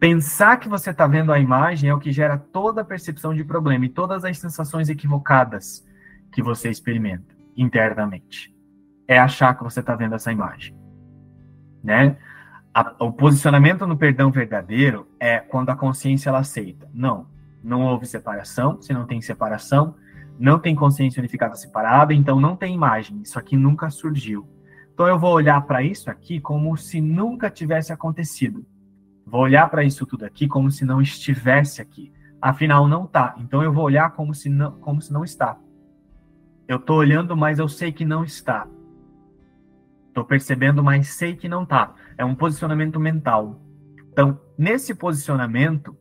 [0.00, 3.44] Pensar que você está vendo a imagem é o que gera toda a percepção de
[3.44, 5.86] problema e todas as sensações equivocadas
[6.32, 8.54] que você experimenta internamente.
[9.06, 10.76] É achar que você está vendo essa imagem.
[11.82, 12.16] Né?
[12.72, 16.88] A, o posicionamento no perdão verdadeiro é quando a consciência ela aceita.
[16.94, 17.26] Não,
[17.62, 18.80] não houve separação.
[18.80, 19.96] Se não tem separação,
[20.38, 23.20] não tem consciência unificada separada, então não tem imagem.
[23.22, 24.48] Isso aqui nunca surgiu.
[24.92, 28.64] Então eu vou olhar para isso aqui como se nunca tivesse acontecido.
[29.26, 32.12] Vou olhar para isso tudo aqui como se não estivesse aqui.
[32.40, 33.34] Afinal, não está.
[33.38, 35.58] Então eu vou olhar como se não, como se não está.
[36.66, 38.66] Eu estou olhando, mas eu sei que não está.
[40.08, 41.94] Estou percebendo, mas sei que não está.
[42.16, 43.60] É um posicionamento mental.
[44.10, 45.96] Então, nesse posicionamento,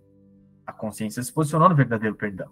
[0.65, 2.50] a consciência se posicionou no verdadeiro perdão.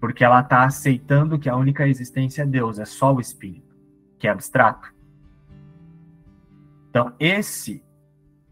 [0.00, 3.74] Porque ela está aceitando que a única existência é Deus, é só o Espírito,
[4.18, 4.94] que é abstrato.
[6.90, 7.84] Então, esse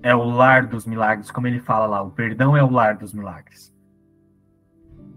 [0.03, 3.15] é o lar dos milagres, como ele fala lá, o perdão é o lar dos
[3.15, 3.75] milagres.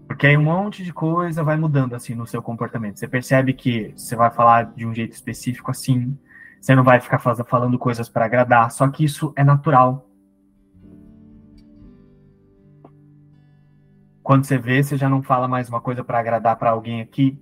[0.06, 2.98] Porque aí um monte de coisa vai mudando assim no seu comportamento.
[2.98, 6.18] Você percebe que você vai falar de um jeito específico assim,
[6.58, 10.07] você não vai ficar falando coisas para agradar, só que isso é natural.
[14.28, 17.40] Quando você vê, você já não fala mais uma coisa para agradar para alguém aqui.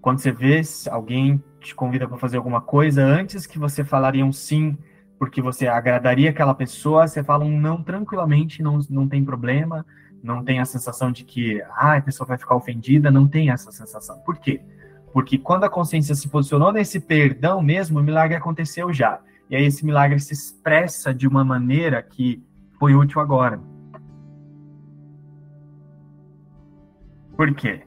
[0.00, 0.60] Quando você vê,
[0.90, 4.76] alguém te convida para fazer alguma coisa, antes que você falaria um sim
[5.16, 9.86] porque você agradaria aquela pessoa, você fala um não tranquilamente, não, não tem problema,
[10.24, 13.70] não tem a sensação de que ah, a pessoa vai ficar ofendida, não tem essa
[13.70, 14.18] sensação.
[14.22, 14.60] Por quê?
[15.12, 19.20] Porque quando a consciência se posicionou nesse perdão mesmo, o milagre aconteceu já.
[19.48, 22.42] E aí esse milagre se expressa de uma maneira que
[22.78, 23.67] foi útil agora.
[27.38, 27.82] Por quê?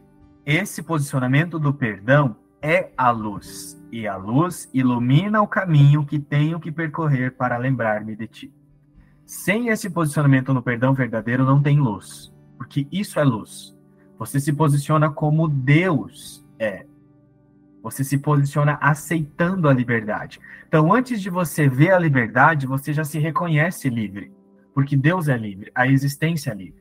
[0.45, 6.57] Esse posicionamento do perdão é a luz e a luz ilumina o caminho que tenho
[6.57, 8.53] que percorrer para lembrar-me de ti.
[9.25, 13.75] Sem esse posicionamento no perdão verdadeiro, não tem luz, porque isso é luz.
[14.17, 16.85] Você se posiciona como Deus é.
[17.83, 20.39] Você se posiciona aceitando a liberdade.
[20.65, 24.31] Então, antes de você ver a liberdade, você já se reconhece livre,
[24.73, 26.80] porque Deus é livre, a existência é livre.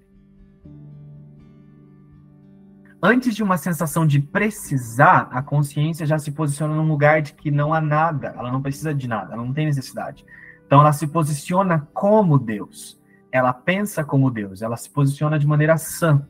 [3.03, 7.51] Antes de uma sensação de precisar, a consciência já se posiciona num lugar de que
[7.51, 10.25] não há nada, ela não precisa de nada, ela não tem necessidade.
[10.67, 13.01] Então ela se posiciona como Deus.
[13.33, 16.27] Ela pensa como Deus, ela se posiciona de maneira sã.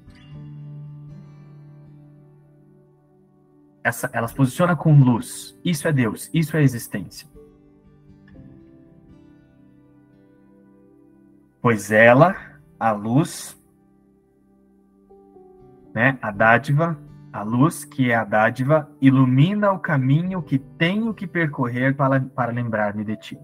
[3.82, 5.58] Essa, ela se posiciona com luz.
[5.64, 7.26] Isso é Deus, isso é existência.
[11.62, 12.34] Pois ela,
[12.78, 13.59] a luz,
[15.94, 16.18] né?
[16.20, 16.98] A dádiva,
[17.32, 22.52] a luz, que é a dádiva, ilumina o caminho que tenho que percorrer para, para
[22.52, 23.38] lembrar-me de ti.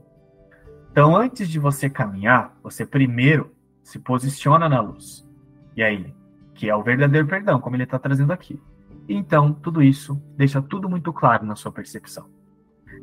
[0.91, 5.29] Então, antes de você caminhar, você primeiro se posiciona na luz.
[5.77, 6.15] E aí,
[6.55, 8.61] que é o verdadeiro perdão, como ele está trazendo aqui.
[9.09, 12.27] Então, tudo isso deixa tudo muito claro na sua percepção.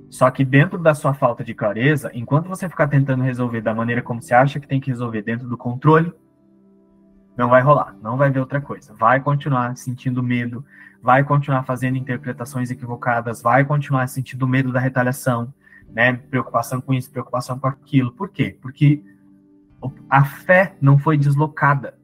[0.10, 4.02] Só que dentro da sua falta de clareza, enquanto você ficar tentando resolver da maneira
[4.02, 6.14] como você acha que tem que resolver dentro do controle,
[7.36, 8.94] não vai rolar, não vai ver outra coisa.
[8.94, 10.64] Vai continuar sentindo medo,
[11.02, 15.54] vai continuar fazendo interpretações equivocadas, vai continuar sentindo medo da retaliação,
[15.90, 16.14] né?
[16.14, 18.12] Preocupação com isso, preocupação com aquilo.
[18.12, 18.58] Por quê?
[18.62, 19.04] Porque
[20.10, 21.98] a fé não foi deslocada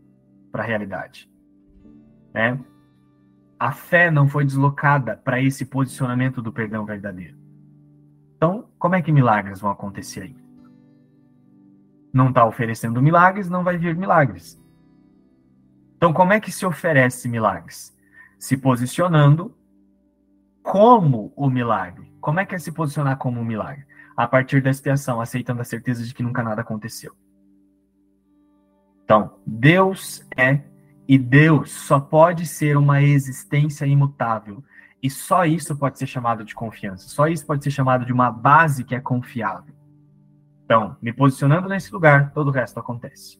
[0.51, 1.29] para a realidade,
[2.33, 2.59] né?
[3.57, 7.37] A fé não foi deslocada para esse posicionamento do perdão verdadeiro.
[8.35, 10.35] Então, como é que milagres vão acontecer aí?
[12.11, 14.59] Não está oferecendo milagres, não vai vir milagres.
[15.99, 17.93] Então, como é que se oferece milagres?
[18.37, 19.53] Se posicionando
[20.63, 22.09] como o milagre.
[22.21, 23.85] Como é que é se posicionar como um milagre?
[24.15, 27.13] A partir da expiação, aceitando a certeza de que nunca nada aconteceu.
[29.03, 30.61] Então, Deus é
[31.05, 34.63] e Deus só pode ser uma existência imutável.
[35.03, 37.09] E só isso pode ser chamado de confiança.
[37.09, 39.75] Só isso pode ser chamado de uma base que é confiável.
[40.63, 43.37] Então, me posicionando nesse lugar, todo o resto acontece.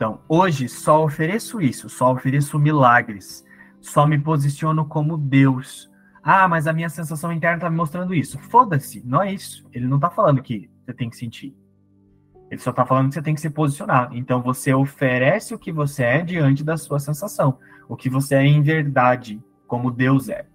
[0.00, 3.44] Então, hoje só ofereço isso, só ofereço milagres,
[3.82, 5.90] só me posiciono como Deus.
[6.22, 8.38] Ah, mas a minha sensação interna está me mostrando isso.
[8.38, 9.68] Foda-se, não é isso.
[9.70, 11.54] Ele não está falando que você tem que sentir.
[12.50, 14.08] Ele só está falando que você tem que se posicionar.
[14.14, 18.46] Então você oferece o que você é diante da sua sensação, o que você é
[18.46, 20.46] em verdade, como Deus é.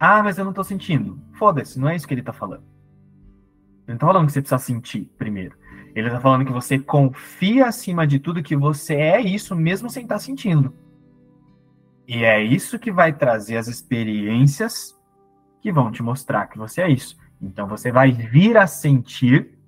[0.00, 1.20] Ah, mas eu não estou sentindo.
[1.34, 2.64] Foda-se, não é isso que ele está falando.
[2.64, 5.65] Ele não está falando que você precisa sentir primeiro.
[5.96, 10.02] Ele está falando que você confia acima de tudo que você é isso mesmo sem
[10.02, 10.74] estar tá sentindo.
[12.06, 14.94] E é isso que vai trazer as experiências
[15.62, 17.16] que vão te mostrar que você é isso.
[17.40, 19.58] Então você vai vir a sentir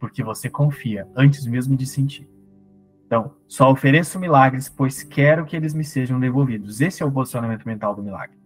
[0.00, 2.28] porque você confia antes mesmo de sentir.
[3.06, 6.80] Então, só ofereço milagres, pois quero que eles me sejam devolvidos.
[6.80, 8.36] Esse é o posicionamento mental do milagre.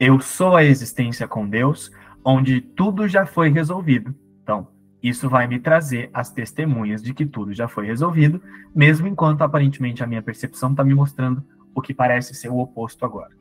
[0.00, 1.90] Eu sou a existência com Deus,
[2.28, 4.14] onde tudo já foi resolvido.
[4.42, 4.68] Então,
[5.02, 8.42] isso vai me trazer as testemunhas de que tudo já foi resolvido,
[8.74, 11.42] mesmo enquanto aparentemente a minha percepção está me mostrando
[11.74, 13.34] o que parece ser o oposto agora.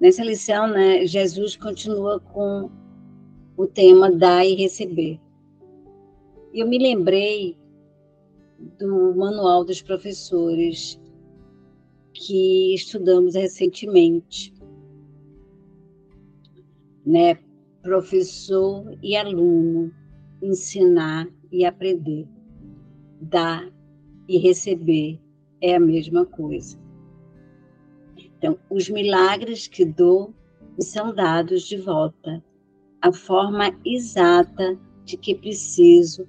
[0.00, 2.68] Nessa lição, né, Jesus continua com
[3.56, 5.20] o tema dar e receber.
[6.52, 7.56] Eu me lembrei
[8.76, 11.00] do manual dos professores
[12.12, 14.52] que estudamos recentemente
[17.06, 17.38] né?
[17.82, 19.92] Professor e aluno,
[20.42, 22.26] ensinar e aprender,
[23.20, 23.64] dar
[24.28, 25.20] e receber
[25.60, 26.76] é a mesma coisa.
[28.16, 30.34] Então, os milagres que dou
[30.76, 32.44] me são dados de volta,
[33.00, 36.26] a forma exata de que preciso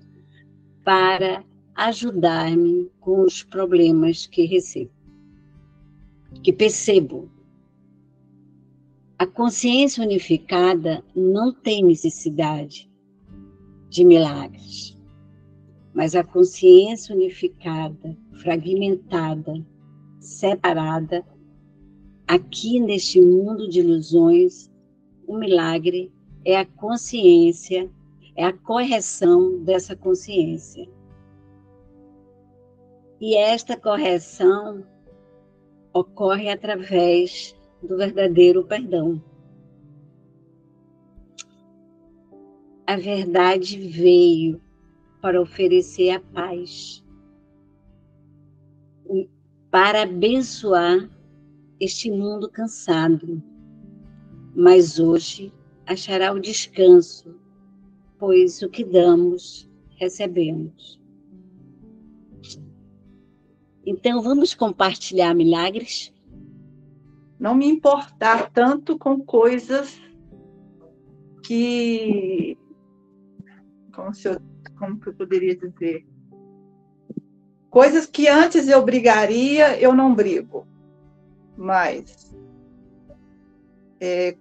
[0.84, 1.44] para
[1.76, 4.92] ajudar-me com os problemas que recebo,
[6.44, 7.30] que percebo
[9.20, 12.88] a consciência unificada não tem necessidade
[13.90, 14.96] de milagres,
[15.92, 19.66] mas a consciência unificada, fragmentada,
[20.20, 21.26] separada,
[22.28, 24.72] aqui neste mundo de ilusões,
[25.26, 26.14] o milagre
[26.46, 27.90] é a consciência,
[28.36, 30.88] é a correção dessa consciência.
[33.20, 34.86] E esta correção
[35.92, 37.57] ocorre através
[37.88, 39.22] do verdadeiro perdão.
[42.86, 44.62] A verdade veio
[45.22, 47.04] para oferecer a paz,
[49.72, 51.10] para abençoar
[51.80, 53.42] este mundo cansado.
[54.56, 55.54] Mas hoje
[55.86, 57.36] achará o descanso,
[58.18, 61.00] pois o que damos, recebemos.
[63.86, 66.14] Então, vamos compartilhar milagres?
[67.40, 70.02] Não me importar tanto com coisas
[71.44, 72.58] que
[73.94, 74.40] como, se eu,
[74.78, 76.06] como que eu poderia dizer?
[77.70, 80.68] Coisas que antes eu brigaria eu não brigo
[81.56, 82.36] mas
[84.00, 84.38] é,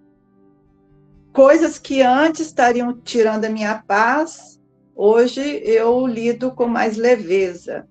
[1.33, 4.61] coisas que antes estariam tirando a minha paz
[4.95, 7.89] hoje eu lido com mais leveza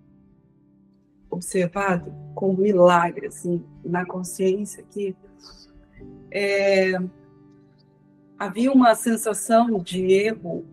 [1.36, 5.16] observado com milagre, assim, na consciência que
[6.32, 6.94] é,
[8.38, 10.66] havia uma sensação de erro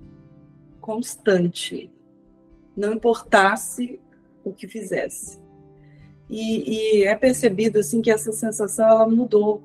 [0.80, 1.90] constante,
[2.76, 4.00] não importasse
[4.44, 5.40] o que fizesse.
[6.28, 9.62] E, e é percebido assim que essa sensação ela mudou.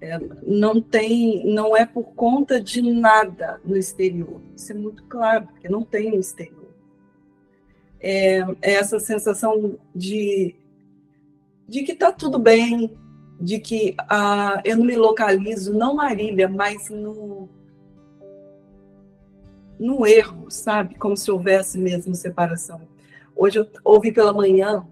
[0.00, 4.40] É, não tem, não é por conta de nada no exterior.
[4.54, 6.65] Isso é muito claro, porque não tem no exterior
[8.00, 10.54] é, é essa sensação de,
[11.68, 12.90] de que está tudo bem,
[13.40, 17.48] de que ah, eu não me localizo, não Marília, mas no,
[19.78, 20.94] no erro, sabe?
[20.96, 22.80] Como se houvesse mesmo separação.
[23.34, 24.86] Hoje eu ouvi pela manhã,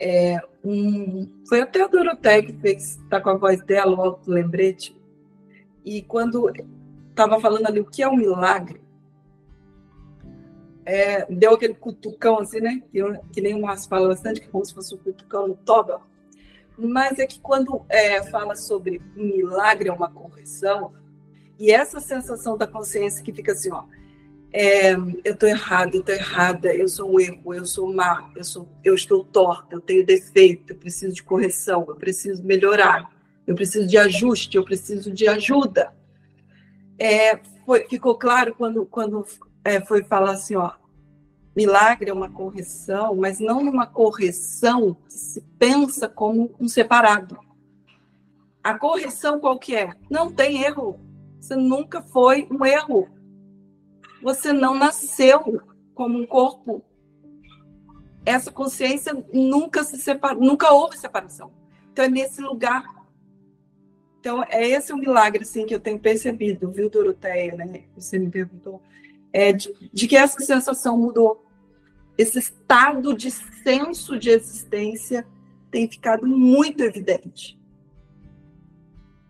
[0.00, 4.96] é, um, foi até a Doroteia que fez, está com a voz dela, o lembrete,
[5.84, 6.52] e quando
[7.10, 8.80] estava falando ali o que é um milagre,
[10.88, 12.82] é, deu aquele cutucão assim, né?
[12.90, 15.54] Que, que nem o Márcio fala bastante, que é como se fosse um cutucão no
[15.54, 16.00] toba.
[16.78, 20.94] Mas é que quando é, fala sobre um milagre, é uma correção,
[21.58, 23.84] e essa sensação da consciência que fica assim, ó,
[24.50, 28.44] é, eu estou errada, eu estou errada, eu sou um erro, eu sou má, eu,
[28.44, 33.10] sou, eu estou torta, eu tenho defeito, eu preciso de correção, eu preciso melhorar,
[33.46, 35.92] eu preciso de ajuste, eu preciso de ajuda.
[36.98, 39.26] É, foi, ficou claro quando, quando
[39.68, 40.72] é, foi falar assim, ó,
[41.54, 47.38] milagre é uma correção, mas não uma correção que se pensa como um separado.
[48.62, 49.92] A correção qual que é?
[50.10, 51.00] Não tem erro.
[51.40, 53.08] Você nunca foi um erro.
[54.22, 55.60] você não nasceu
[55.94, 56.84] como um corpo.
[58.26, 61.50] Essa consciência nunca se separou, nunca houve separação.
[61.92, 62.84] Então é nesse lugar.
[64.20, 67.84] Então é esse o milagre assim que eu tenho percebido, viu, Doroteia, né?
[67.96, 68.82] Você me perguntou,
[69.32, 71.44] é de, de que essa sensação mudou.
[72.16, 75.26] Esse estado de senso de existência
[75.70, 77.58] tem ficado muito evidente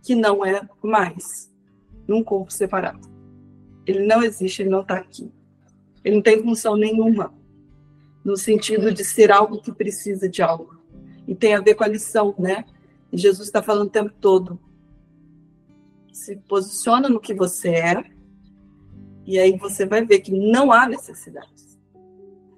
[0.03, 1.53] que não é mais
[2.07, 3.07] num corpo separado.
[3.86, 5.30] Ele não existe, ele não está aqui.
[6.03, 7.34] Ele não tem função nenhuma,
[8.24, 10.78] no sentido de ser algo que precisa de algo.
[11.26, 12.64] E tem a ver com a lição, né?
[13.12, 14.59] Jesus está falando o tempo todo.
[16.11, 18.05] Se posiciona no que você é,
[19.29, 21.79] e aí você vai ver que não há necessidades,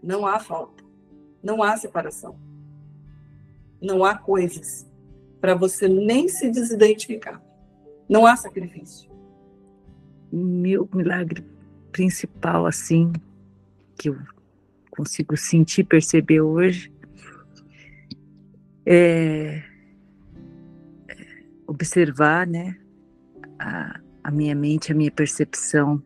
[0.00, 0.84] não há falta,
[1.42, 2.38] não há separação,
[3.82, 4.88] não há coisas
[5.40, 7.42] para você nem se desidentificar.
[8.08, 9.10] Não há sacrifício.
[10.30, 11.44] Meu milagre
[11.90, 13.12] principal, assim,
[13.98, 14.16] que eu
[14.92, 16.92] consigo sentir, perceber hoje,
[18.86, 19.60] é
[21.66, 22.78] observar, né,
[23.58, 26.00] a, a minha mente, a minha percepção,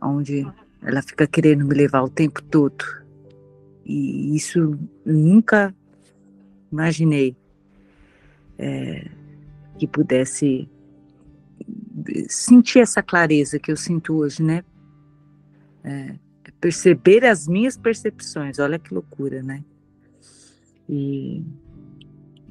[0.00, 0.46] onde
[0.82, 2.84] ela fica querendo me levar o tempo todo.
[3.84, 5.74] E isso nunca
[6.70, 7.36] imaginei
[8.58, 9.10] é,
[9.78, 10.68] que pudesse
[12.28, 14.64] sentir essa clareza que eu sinto hoje, né?
[15.82, 16.14] É,
[16.60, 19.64] perceber as minhas percepções, olha que loucura, né?
[20.88, 21.42] E,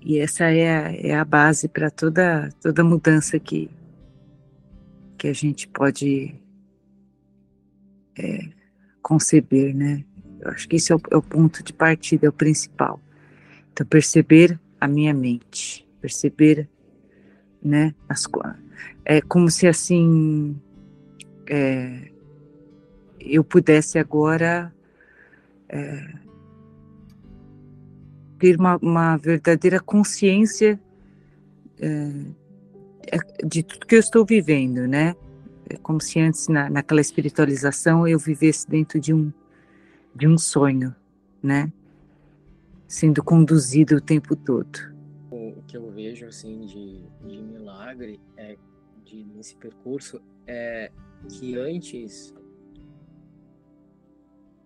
[0.02, 3.70] e essa é a, é a base para toda, toda mudança que,
[5.18, 6.36] que a gente pode
[8.20, 8.49] é,
[9.01, 10.03] conceber, né?
[10.41, 13.01] Eu acho que esse é o, é o ponto de partida, é o principal.
[13.72, 16.67] Então, perceber a minha mente perceber,
[17.61, 17.93] né?
[18.07, 18.24] As,
[19.05, 20.59] é como se assim
[21.47, 22.11] é,
[23.20, 24.74] eu pudesse agora
[25.67, 26.13] é,
[28.39, 30.80] ter uma, uma, verdadeira consciência
[31.80, 32.11] é,
[33.45, 35.15] de tudo que eu estou vivendo, né?
[35.70, 39.32] É como se antes, na, naquela espiritualização, eu vivesse dentro de um,
[40.15, 40.95] de um sonho,
[41.41, 41.72] né?
[42.88, 44.89] Sendo conduzido o tempo todo.
[45.67, 48.57] Que eu vejo assim de, de milagre é
[49.05, 50.91] de, nesse percurso é
[51.30, 52.34] que antes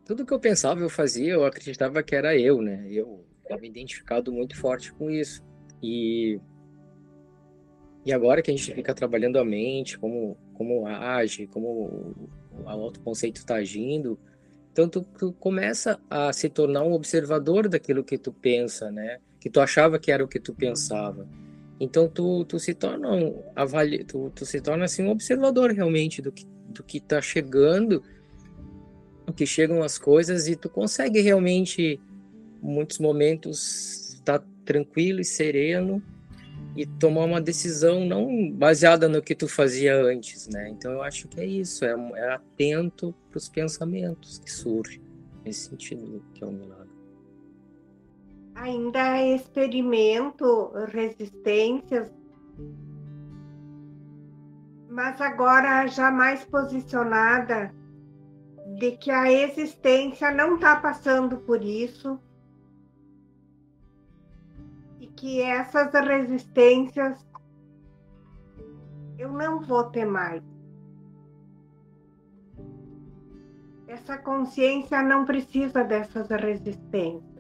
[0.06, 2.88] tudo que eu pensava eu fazia eu acreditava que era eu né?
[2.89, 5.43] Eu estava identificado muito forte com isso.
[5.82, 6.39] E
[8.06, 12.16] e agora que a gente fica trabalhando a mente como como age como
[12.64, 14.18] o autoconceito está agindo
[14.72, 19.49] então tu, tu começa a se tornar um observador daquilo que tu pensa né que
[19.49, 21.28] tu achava que era o que tu pensava.
[21.78, 26.22] Então tu, tu se torna um avali, tu, tu se torna assim um observador realmente
[26.22, 28.01] do que do que está chegando,
[29.28, 31.99] do que chegam as coisas e tu consegue realmente
[32.62, 36.01] muitos momentos estar tá tranquilo e sereno
[36.76, 40.70] e tomar uma decisão não baseada no que tu fazia antes, né?
[40.70, 45.02] Então eu acho que é isso, é, é atento para os pensamentos que surgem
[45.46, 46.94] nesse sentido que é o milagre
[48.56, 52.12] ainda experimento resistências,
[54.90, 57.74] mas agora já mais posicionada
[58.78, 62.20] de que a existência não está passando por isso
[65.24, 67.26] que essas resistências
[69.18, 70.44] eu não vou ter mais.
[73.88, 77.32] Essa consciência não precisa dessas resistências.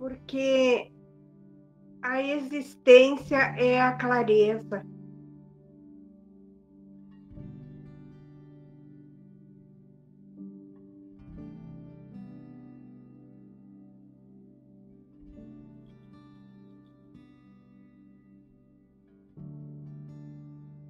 [0.00, 0.90] porque
[2.02, 4.84] a existência é a clareza.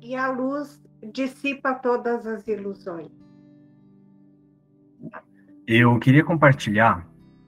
[0.03, 0.82] E a luz
[1.12, 3.09] dissipa todas as ilusões.
[5.64, 7.07] Eu queria compartilhar,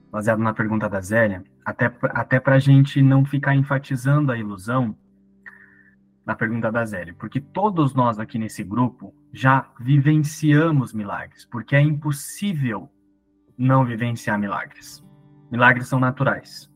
[0.09, 4.95] baseado na pergunta da Zélia, até, até para a gente não ficar enfatizando a ilusão
[6.25, 11.81] na pergunta da Zélia, porque todos nós aqui nesse grupo já vivenciamos milagres, porque é
[11.81, 12.89] impossível
[13.57, 15.05] não vivenciar milagres.
[15.51, 16.71] Milagres são naturais.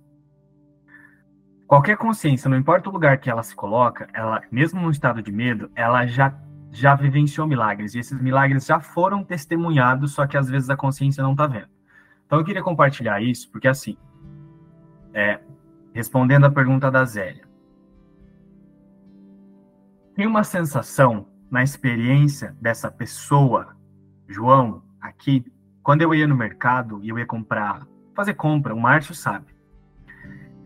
[1.69, 5.31] Qualquer consciência, não importa o lugar que ela se coloca, ela, mesmo no estado de
[5.31, 6.35] medo, ela já
[6.71, 11.21] já vivenciou milagres e esses milagres já foram testemunhados, só que às vezes a consciência
[11.21, 11.69] não está vendo.
[12.25, 13.95] Então eu queria compartilhar isso, porque assim,
[15.13, 15.39] é,
[15.93, 17.47] respondendo à pergunta da Zélia.
[20.15, 23.75] Tem uma sensação na experiência dessa pessoa,
[24.27, 25.45] João, aqui,
[25.83, 29.58] quando eu ia no mercado e eu ia comprar, fazer compra, o Márcio sabe.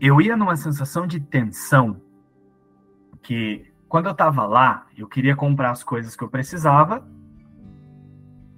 [0.00, 2.00] Eu ia numa sensação de tensão
[3.22, 7.06] que quando eu estava lá, eu queria comprar as coisas que eu precisava,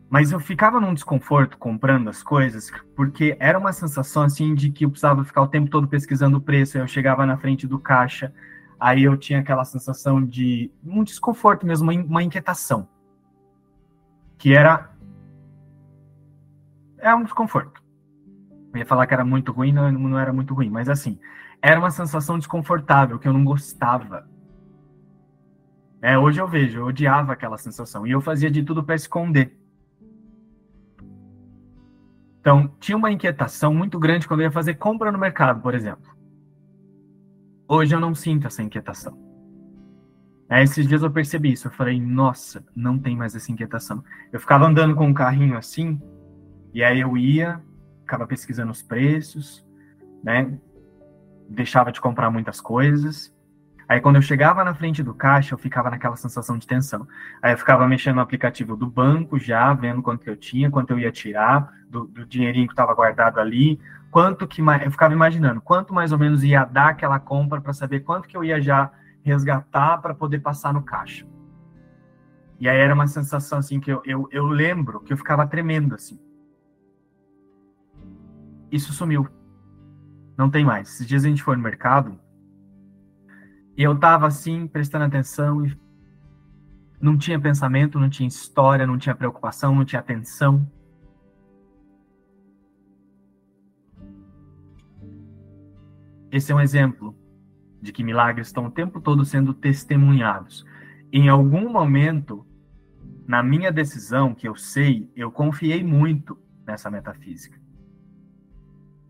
[0.09, 4.85] mas eu ficava num desconforto comprando as coisas, porque era uma sensação assim de que
[4.85, 8.33] eu precisava ficar o tempo todo pesquisando o preço, eu chegava na frente do caixa,
[8.79, 12.89] aí eu tinha aquela sensação de um desconforto mesmo, uma inquietação,
[14.39, 14.91] que era
[16.99, 17.86] é um desconforto.
[18.77, 21.19] Eu ia falar que era muito ruim, não, não era muito ruim, mas assim,
[21.63, 24.29] era uma sensação desconfortável que eu não gostava.
[26.03, 29.57] É, hoje eu vejo, eu odiava aquela sensação e eu fazia de tudo para esconder.
[32.41, 36.15] Então, tinha uma inquietação muito grande quando eu ia fazer compra no mercado, por exemplo.
[37.67, 39.19] Hoje eu não sinto essa inquietação.
[40.49, 41.67] É, esses dias eu percebi isso.
[41.67, 44.05] Eu falei, nossa, não tem mais essa inquietação.
[44.33, 46.01] Eu ficava andando com um carrinho assim,
[46.73, 47.61] e aí eu ia,
[48.07, 49.67] ficava pesquisando os preços,
[50.23, 50.57] né?
[51.49, 53.35] Deixava de comprar muitas coisas.
[53.89, 57.07] Aí quando eu chegava na frente do caixa, eu ficava naquela sensação de tensão.
[57.43, 60.93] Aí eu ficava mexendo no aplicativo do banco já, vendo quanto que eu tinha, quanto
[60.93, 63.79] eu ia tirar do, do dinheirinho que estava guardado ali,
[64.11, 68.01] quanto que eu ficava imaginando, quanto mais ou menos ia dar aquela compra para saber
[68.01, 68.91] quanto que eu ia já
[69.23, 71.27] resgatar para poder passar no caixa.
[72.59, 75.95] E aí era uma sensação assim que eu, eu, eu lembro que eu ficava tremendo
[75.95, 76.19] assim.
[78.71, 79.29] Isso sumiu.
[80.37, 80.89] Não tem mais.
[80.89, 82.19] Esses dias a gente foi no mercado
[83.77, 85.79] e eu tava assim, prestando atenção e
[87.01, 90.67] não tinha pensamento, não tinha história, não tinha preocupação, não tinha atenção.
[96.31, 97.15] Esse é um exemplo
[97.81, 100.65] de que milagres estão o tempo todo sendo testemunhados.
[101.13, 102.47] Em algum momento,
[103.27, 107.61] na minha decisão, que eu sei, eu confiei muito nessa metafísica.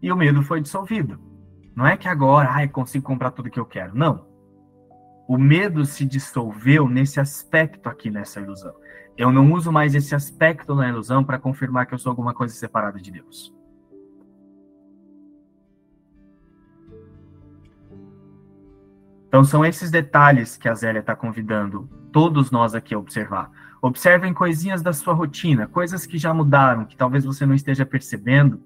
[0.03, 1.19] E o medo foi dissolvido.
[1.75, 3.95] Não é que agora, ai, consigo comprar tudo que eu quero.
[3.95, 4.37] Não
[5.29, 8.75] o medo se dissolveu nesse aspecto aqui nessa ilusão.
[9.17, 12.55] Eu não uso mais esse aspecto na ilusão para confirmar que eu sou alguma coisa
[12.55, 13.53] separada de Deus.
[19.27, 23.51] Então são esses detalhes que a Zélia está convidando todos nós aqui a observar.
[23.83, 28.63] Observem coisinhas da sua rotina, coisas que já mudaram, que talvez você não esteja percebendo,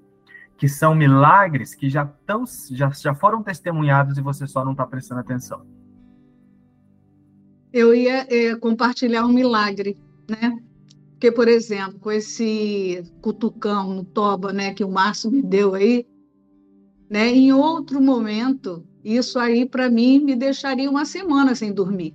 [0.60, 4.86] que são milagres que já, tão, já, já foram testemunhados e você só não está
[4.86, 5.66] prestando atenção
[7.72, 9.96] eu ia é, compartilhar um milagre,
[10.28, 10.58] né?
[11.12, 16.06] Porque, por exemplo, com esse cutucão no toba, né, que o Márcio me deu aí,
[17.08, 17.28] né?
[17.28, 22.14] Em outro momento, isso aí para mim me deixaria uma semana sem dormir,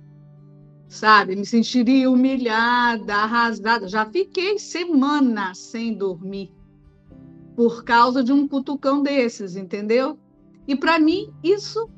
[0.88, 1.36] sabe?
[1.36, 3.88] Me sentiria humilhada, arrasada.
[3.88, 6.55] Já fiquei semanas sem dormir
[7.56, 10.18] por causa de um cutucão desses, entendeu?
[10.68, 11.88] E para mim isso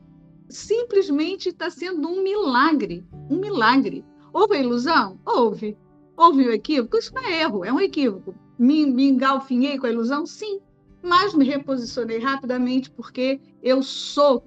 [0.48, 4.04] simplesmente está sendo um milagre, um milagre.
[4.32, 5.18] Houve a ilusão?
[5.26, 5.76] Houve.
[6.16, 6.96] Houve o equívoco?
[6.96, 8.34] Isso não é erro, é um equívoco.
[8.58, 10.24] Me, me engalfinhei com a ilusão?
[10.24, 10.60] Sim.
[11.02, 14.44] Mas me reposicionei rapidamente porque eu sou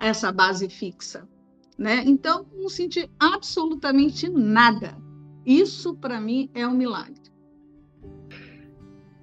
[0.00, 1.28] essa base fixa.
[1.76, 2.02] Né?
[2.06, 4.98] Então, não senti absolutamente nada.
[5.46, 7.27] Isso, para mim, é um milagre.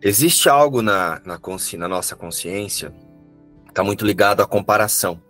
[0.02, 1.40] Existe algo na, na,
[1.78, 2.94] na nossa consciência
[3.64, 5.22] que está muito ligado à comparação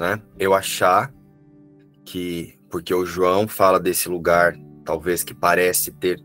[0.00, 0.20] né?
[0.38, 1.12] Eu achar
[2.04, 6.18] que porque o João fala desse lugar, talvez que parece ter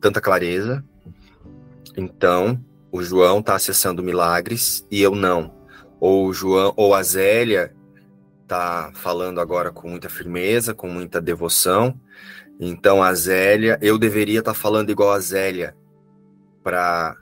[0.00, 0.84] tanta clareza,
[1.96, 5.52] então o João está acessando milagres e eu não.
[5.98, 7.74] Ou o João ou a Zélia
[8.42, 11.98] está falando agora com muita firmeza, com muita devoção.
[12.60, 15.74] Então a Zélia, eu deveria estar tá falando igual a Zélia
[16.62, 17.16] para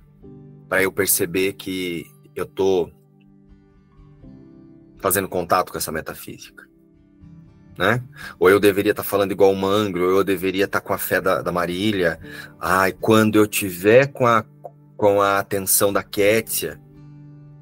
[0.80, 2.91] eu perceber que eu tô
[4.99, 6.66] fazendo contato com essa metafísica.
[7.76, 8.03] Né?
[8.41, 10.93] Ou eu deveria estar tá falando igual o Mangro, ou eu deveria estar tá com
[10.93, 12.18] a fé da, da Marília.
[12.61, 14.45] Ai, quando eu tiver com a,
[14.97, 16.80] com a atenção da Kétia,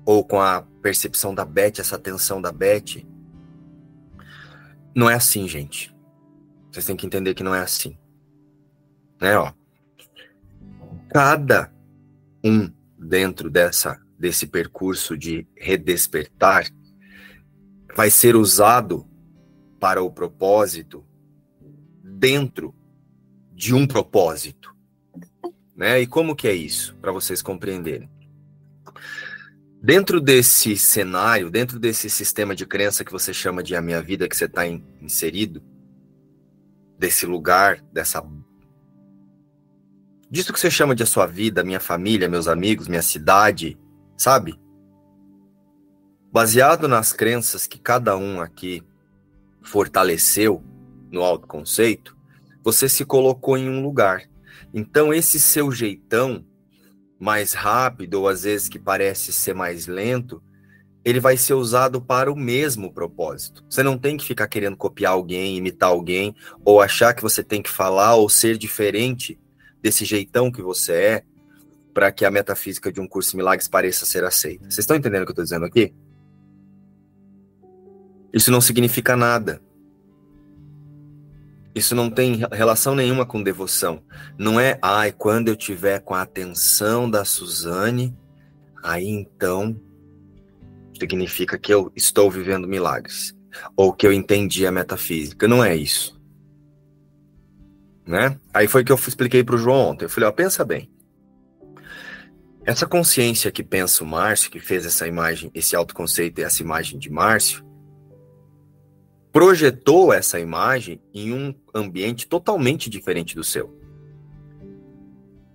[0.07, 3.05] ou com a percepção da Beth, essa atenção da Beth.
[4.95, 5.95] Não é assim, gente.
[6.71, 7.99] Vocês têm que entender que não é assim.
[9.21, 9.53] Né, ó.
[11.09, 11.73] Cada
[12.45, 16.67] um dentro dessa desse percurso de redespertar
[17.95, 19.07] vai ser usado
[19.79, 21.05] para o propósito
[22.03, 22.75] dentro
[23.53, 24.75] de um propósito.
[25.75, 26.01] Né?
[26.01, 28.11] E como que é isso, para vocês compreenderem?
[29.83, 34.29] Dentro desse cenário, dentro desse sistema de crença que você chama de a minha vida,
[34.29, 35.63] que você está inserido,
[36.99, 38.23] desse lugar, dessa
[40.31, 43.79] disso que você chama de a sua vida, minha família, meus amigos, minha cidade,
[44.17, 44.59] sabe?
[46.33, 48.83] Baseado nas crenças que cada um aqui
[49.63, 50.63] fortaleceu
[51.11, 52.17] no autoconceito,
[52.63, 54.23] você se colocou em um lugar.
[54.75, 56.45] Então esse seu jeitão
[57.19, 60.43] mais rápido ou às vezes que parece ser mais lento,
[61.05, 63.65] ele vai ser usado para o mesmo propósito.
[63.71, 67.63] Você não tem que ficar querendo copiar alguém, imitar alguém, ou achar que você tem
[67.63, 69.39] que falar ou ser diferente
[69.87, 71.23] desse jeitão que você é,
[71.95, 74.65] para que a metafísica de um curso de milagres pareça ser aceita.
[74.65, 75.95] Vocês estão entendendo o que eu estou dizendo aqui?
[78.33, 79.63] Isso não significa nada.
[81.73, 84.03] Isso não tem relação nenhuma com devoção.
[84.37, 88.13] Não é, ai, quando eu tiver com a atenção da Suzane,
[88.83, 89.81] aí então
[90.99, 93.37] significa que eu estou vivendo milagres
[93.77, 95.47] ou que eu entendi a metafísica.
[95.47, 96.16] Não é isso.
[98.07, 98.39] Né?
[98.55, 100.05] Aí foi que eu expliquei para o João ontem.
[100.05, 100.91] Eu falei, ó, pensa bem.
[102.65, 106.99] Essa consciência que pensa o Márcio, que fez essa imagem, esse autoconceito e essa imagem
[106.99, 107.65] de Márcio,
[109.33, 113.79] projetou essa imagem em um ambiente totalmente diferente do seu.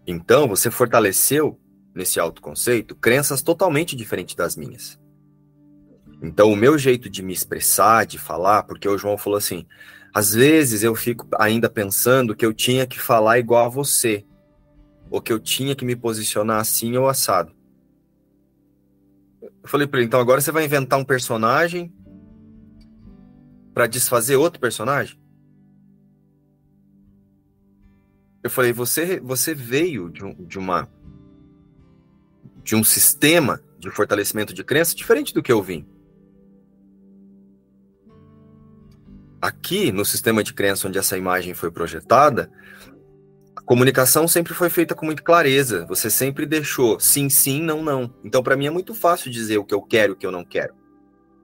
[0.06, 1.60] Então, você fortaleceu
[1.94, 5.00] nesse autoconceito crenças totalmente diferentes das minhas.
[6.22, 9.66] Então, o meu jeito de me expressar, de falar, porque o João falou assim:
[10.14, 14.26] às vezes eu fico ainda pensando que eu tinha que falar igual a você,
[15.10, 17.54] ou que eu tinha que me posicionar assim ou assado.
[19.42, 21.94] Eu falei para ele: então agora você vai inventar um personagem
[23.74, 25.20] para desfazer outro personagem?
[28.44, 30.90] Eu falei: você, você veio de, um, de uma
[32.64, 35.86] de um sistema de fortalecimento de crença diferente do que eu vim.
[39.42, 42.52] Aqui no sistema de crença onde essa imagem foi projetada,
[43.56, 45.86] a comunicação sempre foi feita com muita clareza.
[45.88, 48.14] Você sempre deixou sim, sim, não, não.
[48.24, 50.32] Então, para mim é muito fácil dizer o que eu quero e o que eu
[50.32, 50.74] não quero.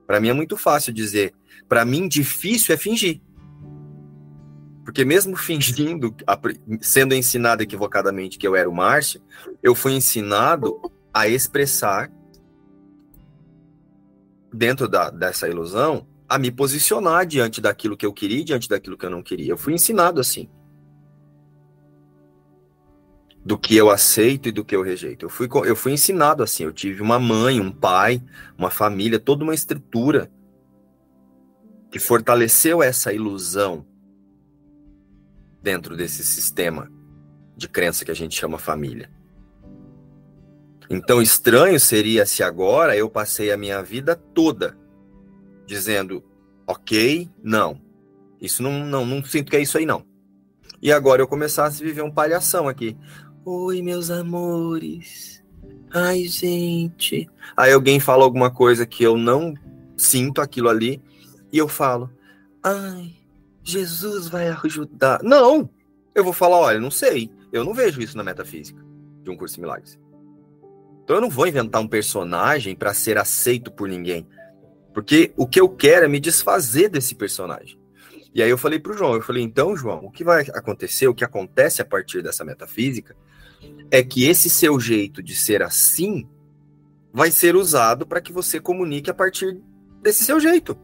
[0.06, 1.34] Para mim é muito fácil dizer.
[1.68, 3.20] Para mim, difícil é fingir.
[4.84, 6.16] Porque mesmo fingindo,
[6.80, 9.20] sendo ensinado equivocadamente que eu era o Márcio,
[9.62, 10.80] eu fui ensinado
[11.12, 12.10] a expressar
[14.50, 18.98] dentro da, dessa ilusão a me posicionar diante daquilo que eu queria e diante daquilo
[18.98, 19.52] que eu não queria.
[19.52, 20.48] Eu fui ensinado assim.
[23.44, 25.24] Do que eu aceito e do que eu rejeito.
[25.24, 26.64] Eu fui, eu fui ensinado assim.
[26.64, 28.22] Eu tive uma mãe, um pai,
[28.58, 30.30] uma família, toda uma estrutura
[31.90, 33.86] que fortaleceu essa ilusão
[35.62, 36.92] dentro desse sistema
[37.56, 39.10] de crença que a gente chama família.
[40.90, 44.77] Então, estranho seria se agora eu passei a minha vida toda
[45.68, 46.24] dizendo,
[46.66, 47.80] ok, não.
[48.40, 50.04] Isso não, não, não sinto que é isso aí, não.
[50.80, 52.96] E agora eu começasse a viver um palhação aqui.
[53.44, 55.44] Oi, meus amores.
[55.92, 57.28] Ai, gente.
[57.56, 59.54] Aí alguém fala alguma coisa que eu não
[59.96, 61.02] sinto aquilo ali.
[61.52, 62.10] E eu falo,
[62.62, 63.12] ai,
[63.62, 65.22] Jesus vai ajudar.
[65.22, 65.68] Não!
[66.14, 67.30] Eu vou falar, olha, não sei.
[67.52, 68.82] Eu não vejo isso na metafísica
[69.22, 69.98] de um curso de milagres.
[71.04, 74.26] Então eu não vou inventar um personagem para ser aceito por ninguém.
[74.98, 77.78] Porque o que eu quero é me desfazer desse personagem.
[78.34, 81.06] E aí eu falei para o João, eu falei, então, João, o que vai acontecer,
[81.06, 83.14] o que acontece a partir dessa metafísica,
[83.92, 86.28] é que esse seu jeito de ser assim
[87.12, 89.62] vai ser usado para que você comunique a partir
[90.02, 90.76] desse seu jeito.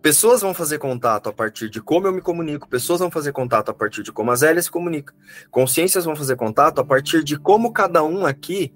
[0.00, 3.68] Pessoas vão fazer contato a partir de como eu me comunico, pessoas vão fazer contato
[3.68, 5.14] a partir de como a Zélia se comunica,
[5.50, 8.72] consciências vão fazer contato a partir de como cada um aqui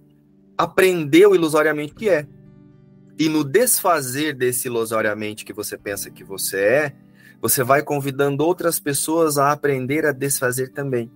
[0.58, 2.26] aprendeu ilusoriamente que é.
[3.18, 6.96] E no desfazer desse ilusoriamente que você pensa que você é,
[7.40, 11.10] você vai convidando outras pessoas a aprender a desfazer também.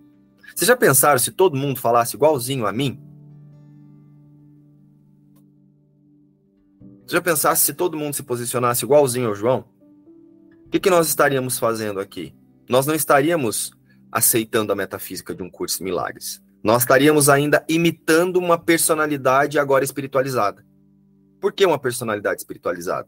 [0.55, 3.01] Vocês já pensaram se todo mundo falasse igualzinho a mim?
[7.07, 9.65] Você já pensasse se todo mundo se posicionasse igualzinho ao João?
[10.67, 12.35] O que, que nós estaríamos fazendo aqui?
[12.69, 13.71] Nós não estaríamos
[14.11, 16.43] aceitando a metafísica de um curso de milagres.
[16.65, 20.66] Nós estaríamos ainda imitando uma personalidade agora espiritualizada.
[21.47, 23.07] Por que uma personalidade espiritualizada?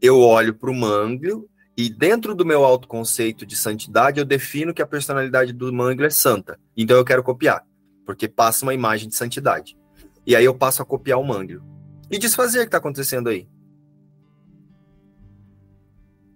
[0.00, 4.80] Eu olho para o Manglio e dentro do meu autoconceito de santidade eu defino que
[4.80, 6.56] a personalidade do Manglio é santa.
[6.76, 7.66] Então eu quero copiar,
[8.06, 9.76] porque passa uma imagem de santidade.
[10.24, 11.64] E aí eu passo a copiar o Manglio.
[12.08, 13.48] E desfazer o que está acontecendo aí?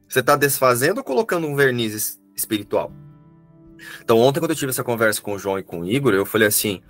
[0.09, 2.93] Você está desfazendo ou colocando um verniz espiritual?
[4.03, 6.27] Então, ontem, quando eu tive essa conversa com o João e com o Igor, eu
[6.27, 6.83] falei assim: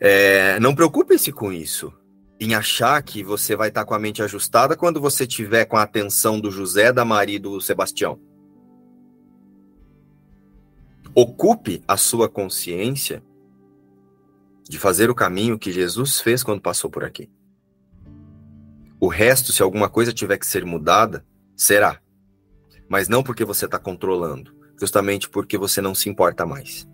[0.00, 1.94] é, não preocupe-se com isso
[2.40, 5.82] em achar que você vai estar com a mente ajustada quando você tiver com a
[5.82, 8.18] atenção do José, da Maria e do Sebastião.
[11.14, 13.22] Ocupe a sua consciência
[14.66, 17.28] de fazer o caminho que Jesus fez quando passou por aqui.
[18.98, 22.00] O resto, se alguma coisa tiver que ser mudada, será.
[22.88, 26.88] Mas não porque você está controlando, justamente porque você não se importa mais.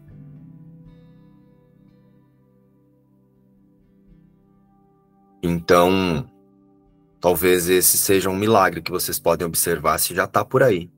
[5.43, 6.29] Então,
[7.21, 10.91] talvez esse seja um milagre que vocês podem observar se já está por aí.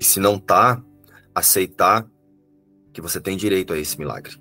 [0.00, 0.82] E se não está,
[1.34, 2.06] aceitar
[2.92, 4.40] que você tem direito a esse milagre.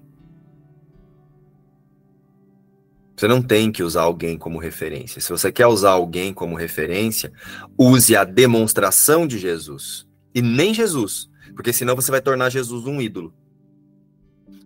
[3.16, 5.22] Você não tem que usar alguém como referência.
[5.22, 7.32] Se você quer usar alguém como referência,
[7.78, 13.00] use a demonstração de Jesus e nem Jesus, porque senão você vai tornar Jesus um
[13.00, 13.32] ídolo.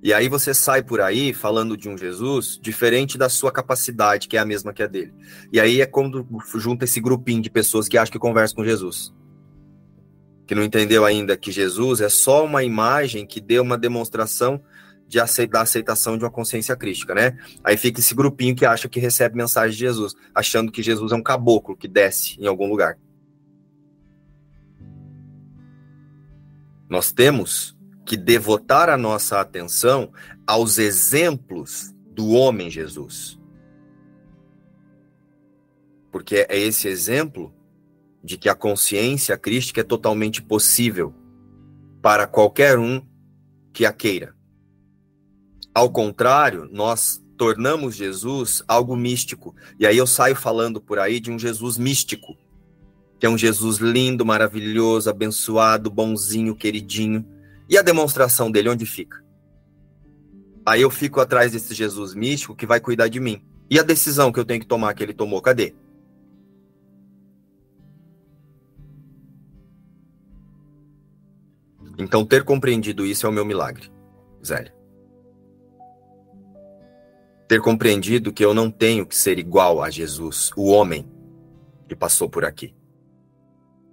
[0.06, 4.38] E aí você sai por aí falando de um Jesus diferente da sua capacidade, que
[4.38, 5.12] é a mesma que a dele.
[5.52, 6.28] E aí é quando
[6.58, 9.12] junta esse grupinho de pessoas que acham que conversam com Jesus.
[10.46, 14.62] Que não entendeu ainda que Jesus é só uma imagem que deu uma demonstração
[15.08, 17.36] de da aceitação de uma consciência crítica, né?
[17.64, 21.16] Aí fica esse grupinho que acha que recebe mensagem de Jesus, achando que Jesus é
[21.16, 22.96] um caboclo que desce em algum lugar.
[26.88, 27.75] Nós temos
[28.06, 30.12] que devotar a nossa atenção
[30.46, 33.40] aos exemplos do homem Jesus.
[36.12, 37.54] Porque é esse exemplo
[38.24, 41.14] de que a consciência crística é totalmente possível
[42.02, 43.02] para qualquer um
[43.74, 44.36] que a queira.
[45.74, 49.54] Ao contrário, nós tornamos Jesus algo místico.
[49.78, 52.38] E aí eu saio falando por aí de um Jesus místico,
[53.20, 57.26] que é um Jesus lindo, maravilhoso, abençoado, bonzinho, queridinho.
[57.70, 59.24] E a demonstração dele, onde fica?
[60.66, 63.44] Aí eu fico atrás desse Jesus místico que vai cuidar de mim.
[63.70, 65.76] E a decisão que eu tenho que tomar que ele tomou, cadê?
[71.98, 73.90] Então, ter compreendido isso é o meu milagre,
[74.46, 74.74] Zélia.
[77.48, 81.08] Ter compreendido que eu não tenho que ser igual a Jesus, o homem
[81.88, 82.76] que passou por aqui.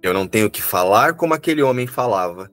[0.01, 2.51] Eu não tenho que falar como aquele homem falava,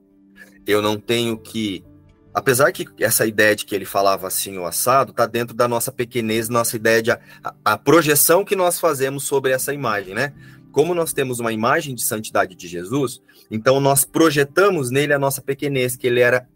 [0.67, 1.85] eu não tenho que.
[2.33, 5.91] Apesar que essa ideia de que ele falava assim o assado está dentro da nossa
[5.91, 7.21] pequenez, nossa ideia de a,
[7.65, 10.33] a, projeção que nós fazemos sobre essa imagem, né?
[10.71, 15.43] Como nós temos uma imagem de santidade de Jesus, então nós projetamos nele a nossa
[15.43, 16.49] pequenez, que ele era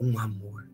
[0.00, 0.68] um amor.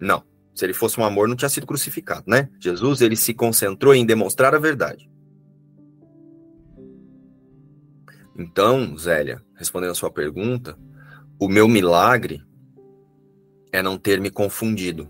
[0.00, 0.24] Não.
[0.54, 2.48] Se ele fosse um amor, não tinha sido crucificado, né?
[2.58, 5.10] Jesus, ele se concentrou em demonstrar a verdade.
[8.36, 10.76] Então, Zélia, respondendo a sua pergunta,
[11.42, 12.40] o meu milagre
[13.72, 15.08] é não ter me confundido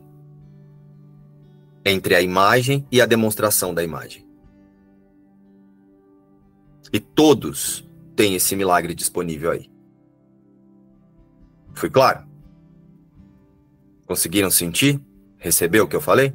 [1.85, 4.27] entre a imagem e a demonstração da imagem.
[6.91, 9.71] E todos têm esse milagre disponível aí.
[11.75, 12.27] Foi claro?
[14.07, 14.99] Conseguiram sentir?
[15.37, 16.33] Receber o que eu falei?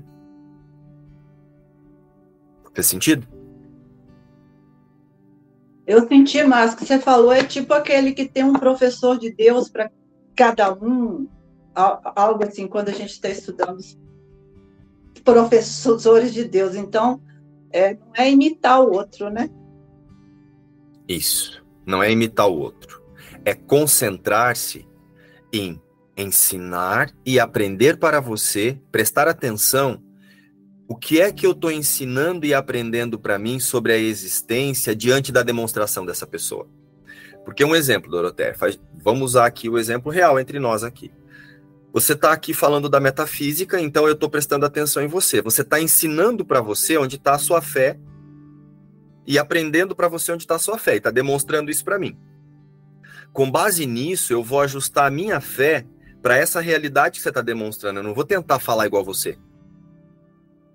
[2.72, 3.28] Fez sentido?
[5.88, 9.70] Eu senti, mas que você falou é tipo aquele que tem um professor de Deus
[9.70, 9.90] para
[10.36, 11.28] cada um,
[11.74, 13.80] algo assim, quando a gente está estudando
[15.24, 16.76] professores de Deus.
[16.76, 17.22] Então,
[17.72, 19.50] é, não é imitar o outro, né?
[21.08, 21.66] Isso.
[21.86, 23.02] Não é imitar o outro.
[23.46, 24.86] É concentrar-se
[25.54, 25.82] em
[26.18, 30.02] ensinar e aprender para você, prestar atenção
[30.88, 35.32] o que é que eu estou ensinando e aprendendo para mim sobre a existência diante
[35.32, 36.68] da demonstração dessa pessoa?
[37.44, 41.12] Porque um exemplo, Doroteia, faz, vamos usar aqui o exemplo real entre nós aqui.
[41.94, 45.42] Você está aqui falando da metafísica, então eu estou prestando atenção em você.
[45.42, 48.00] Você está ensinando para você onde está a sua fé
[49.26, 52.18] e aprendendo para você onde está a sua fé, e está demonstrando isso para mim.
[53.34, 55.86] Com base nisso, eu vou ajustar a minha fé
[56.22, 58.00] para essa realidade que você está demonstrando.
[58.00, 59.38] Eu não vou tentar falar igual você.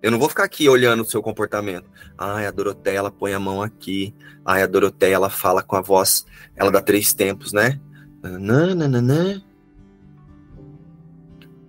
[0.03, 1.89] Eu não vou ficar aqui olhando o seu comportamento.
[2.19, 4.13] Ai, a Doroteia, ela põe a mão aqui.
[4.45, 6.27] Ai, a Doroteia, ela fala com a voz,
[6.57, 7.81] ela dá três tempos, né?
[8.21, 9.41] Nananana.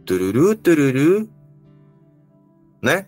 [0.03, 1.29] Tururu, tururu.
[2.81, 3.05] Né?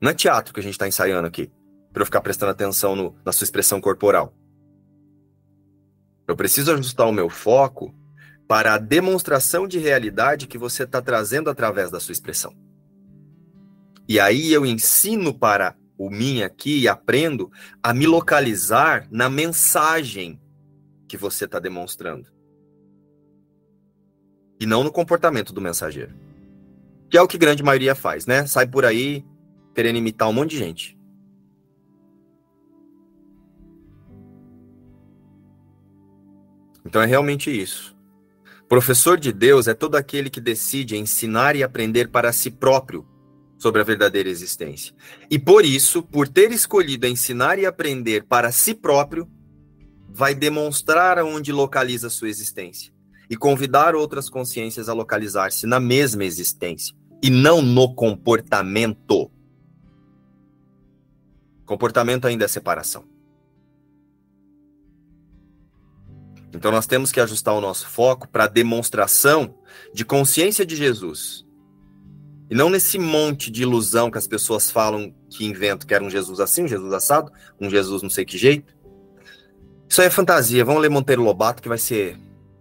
[0.00, 1.50] Não é teatro que a gente está ensaiando aqui.
[1.92, 4.34] Para eu ficar prestando atenção no, na sua expressão corporal.
[6.26, 7.94] Eu preciso ajustar o meu foco
[8.48, 12.63] para a demonstração de realidade que você está trazendo através da sua expressão.
[14.08, 17.50] E aí eu ensino para o mim aqui e aprendo
[17.82, 20.40] a me localizar na mensagem
[21.08, 22.26] que você está demonstrando.
[24.60, 26.14] E não no comportamento do mensageiro.
[27.08, 28.46] Que é o que grande maioria faz, né?
[28.46, 29.24] Sai por aí
[29.74, 30.98] querendo imitar um monte de gente.
[36.84, 37.96] Então é realmente isso.
[38.68, 43.06] Professor de Deus é todo aquele que decide ensinar e aprender para si próprio
[43.64, 44.94] sobre a verdadeira existência.
[45.30, 49.26] E por isso, por ter escolhido ensinar e aprender para si próprio,
[50.06, 52.92] vai demonstrar aonde localiza sua existência
[53.30, 59.30] e convidar outras consciências a localizar-se na mesma existência e não no comportamento.
[61.64, 63.06] Comportamento ainda é separação.
[66.52, 69.58] Então nós temos que ajustar o nosso foco para a demonstração
[69.94, 71.43] de consciência de Jesus.
[72.50, 76.10] E não nesse monte de ilusão que as pessoas falam que inventam, que era um
[76.10, 78.74] Jesus assim, um Jesus assado, um Jesus não sei que jeito.
[79.88, 80.64] Isso aí é fantasia.
[80.64, 82.18] Vamos ler Monteiro Lobato que vai ser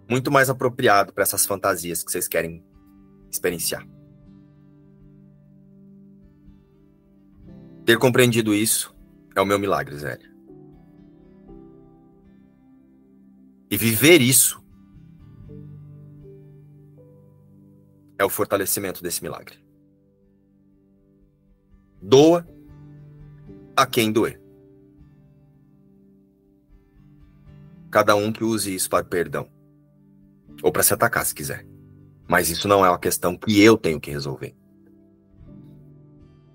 [0.09, 2.63] muito mais apropriado para essas fantasias que vocês querem
[3.31, 3.85] experienciar.
[7.85, 8.95] Ter compreendido isso
[9.35, 10.17] é o meu milagre, Zé.
[13.69, 14.63] E viver isso
[18.17, 19.62] é o fortalecimento desse milagre.
[22.05, 22.45] Doa
[23.77, 24.41] a quem doer.
[27.89, 29.49] Cada um que use isso para perdão.
[30.61, 31.65] Ou para se atacar, se quiser.
[32.27, 34.53] Mas isso não é uma questão que eu tenho que resolver.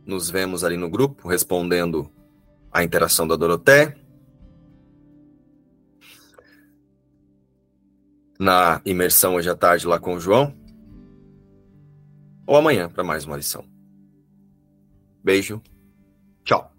[0.04, 2.12] Nos vemos ali no grupo, respondendo
[2.70, 3.96] a interação da Doroté.
[8.38, 10.54] Na imersão hoje à tarde lá com o João.
[12.46, 13.77] Ou amanhã para mais uma lição.
[15.22, 15.62] Beijo.
[16.44, 16.77] Tchau.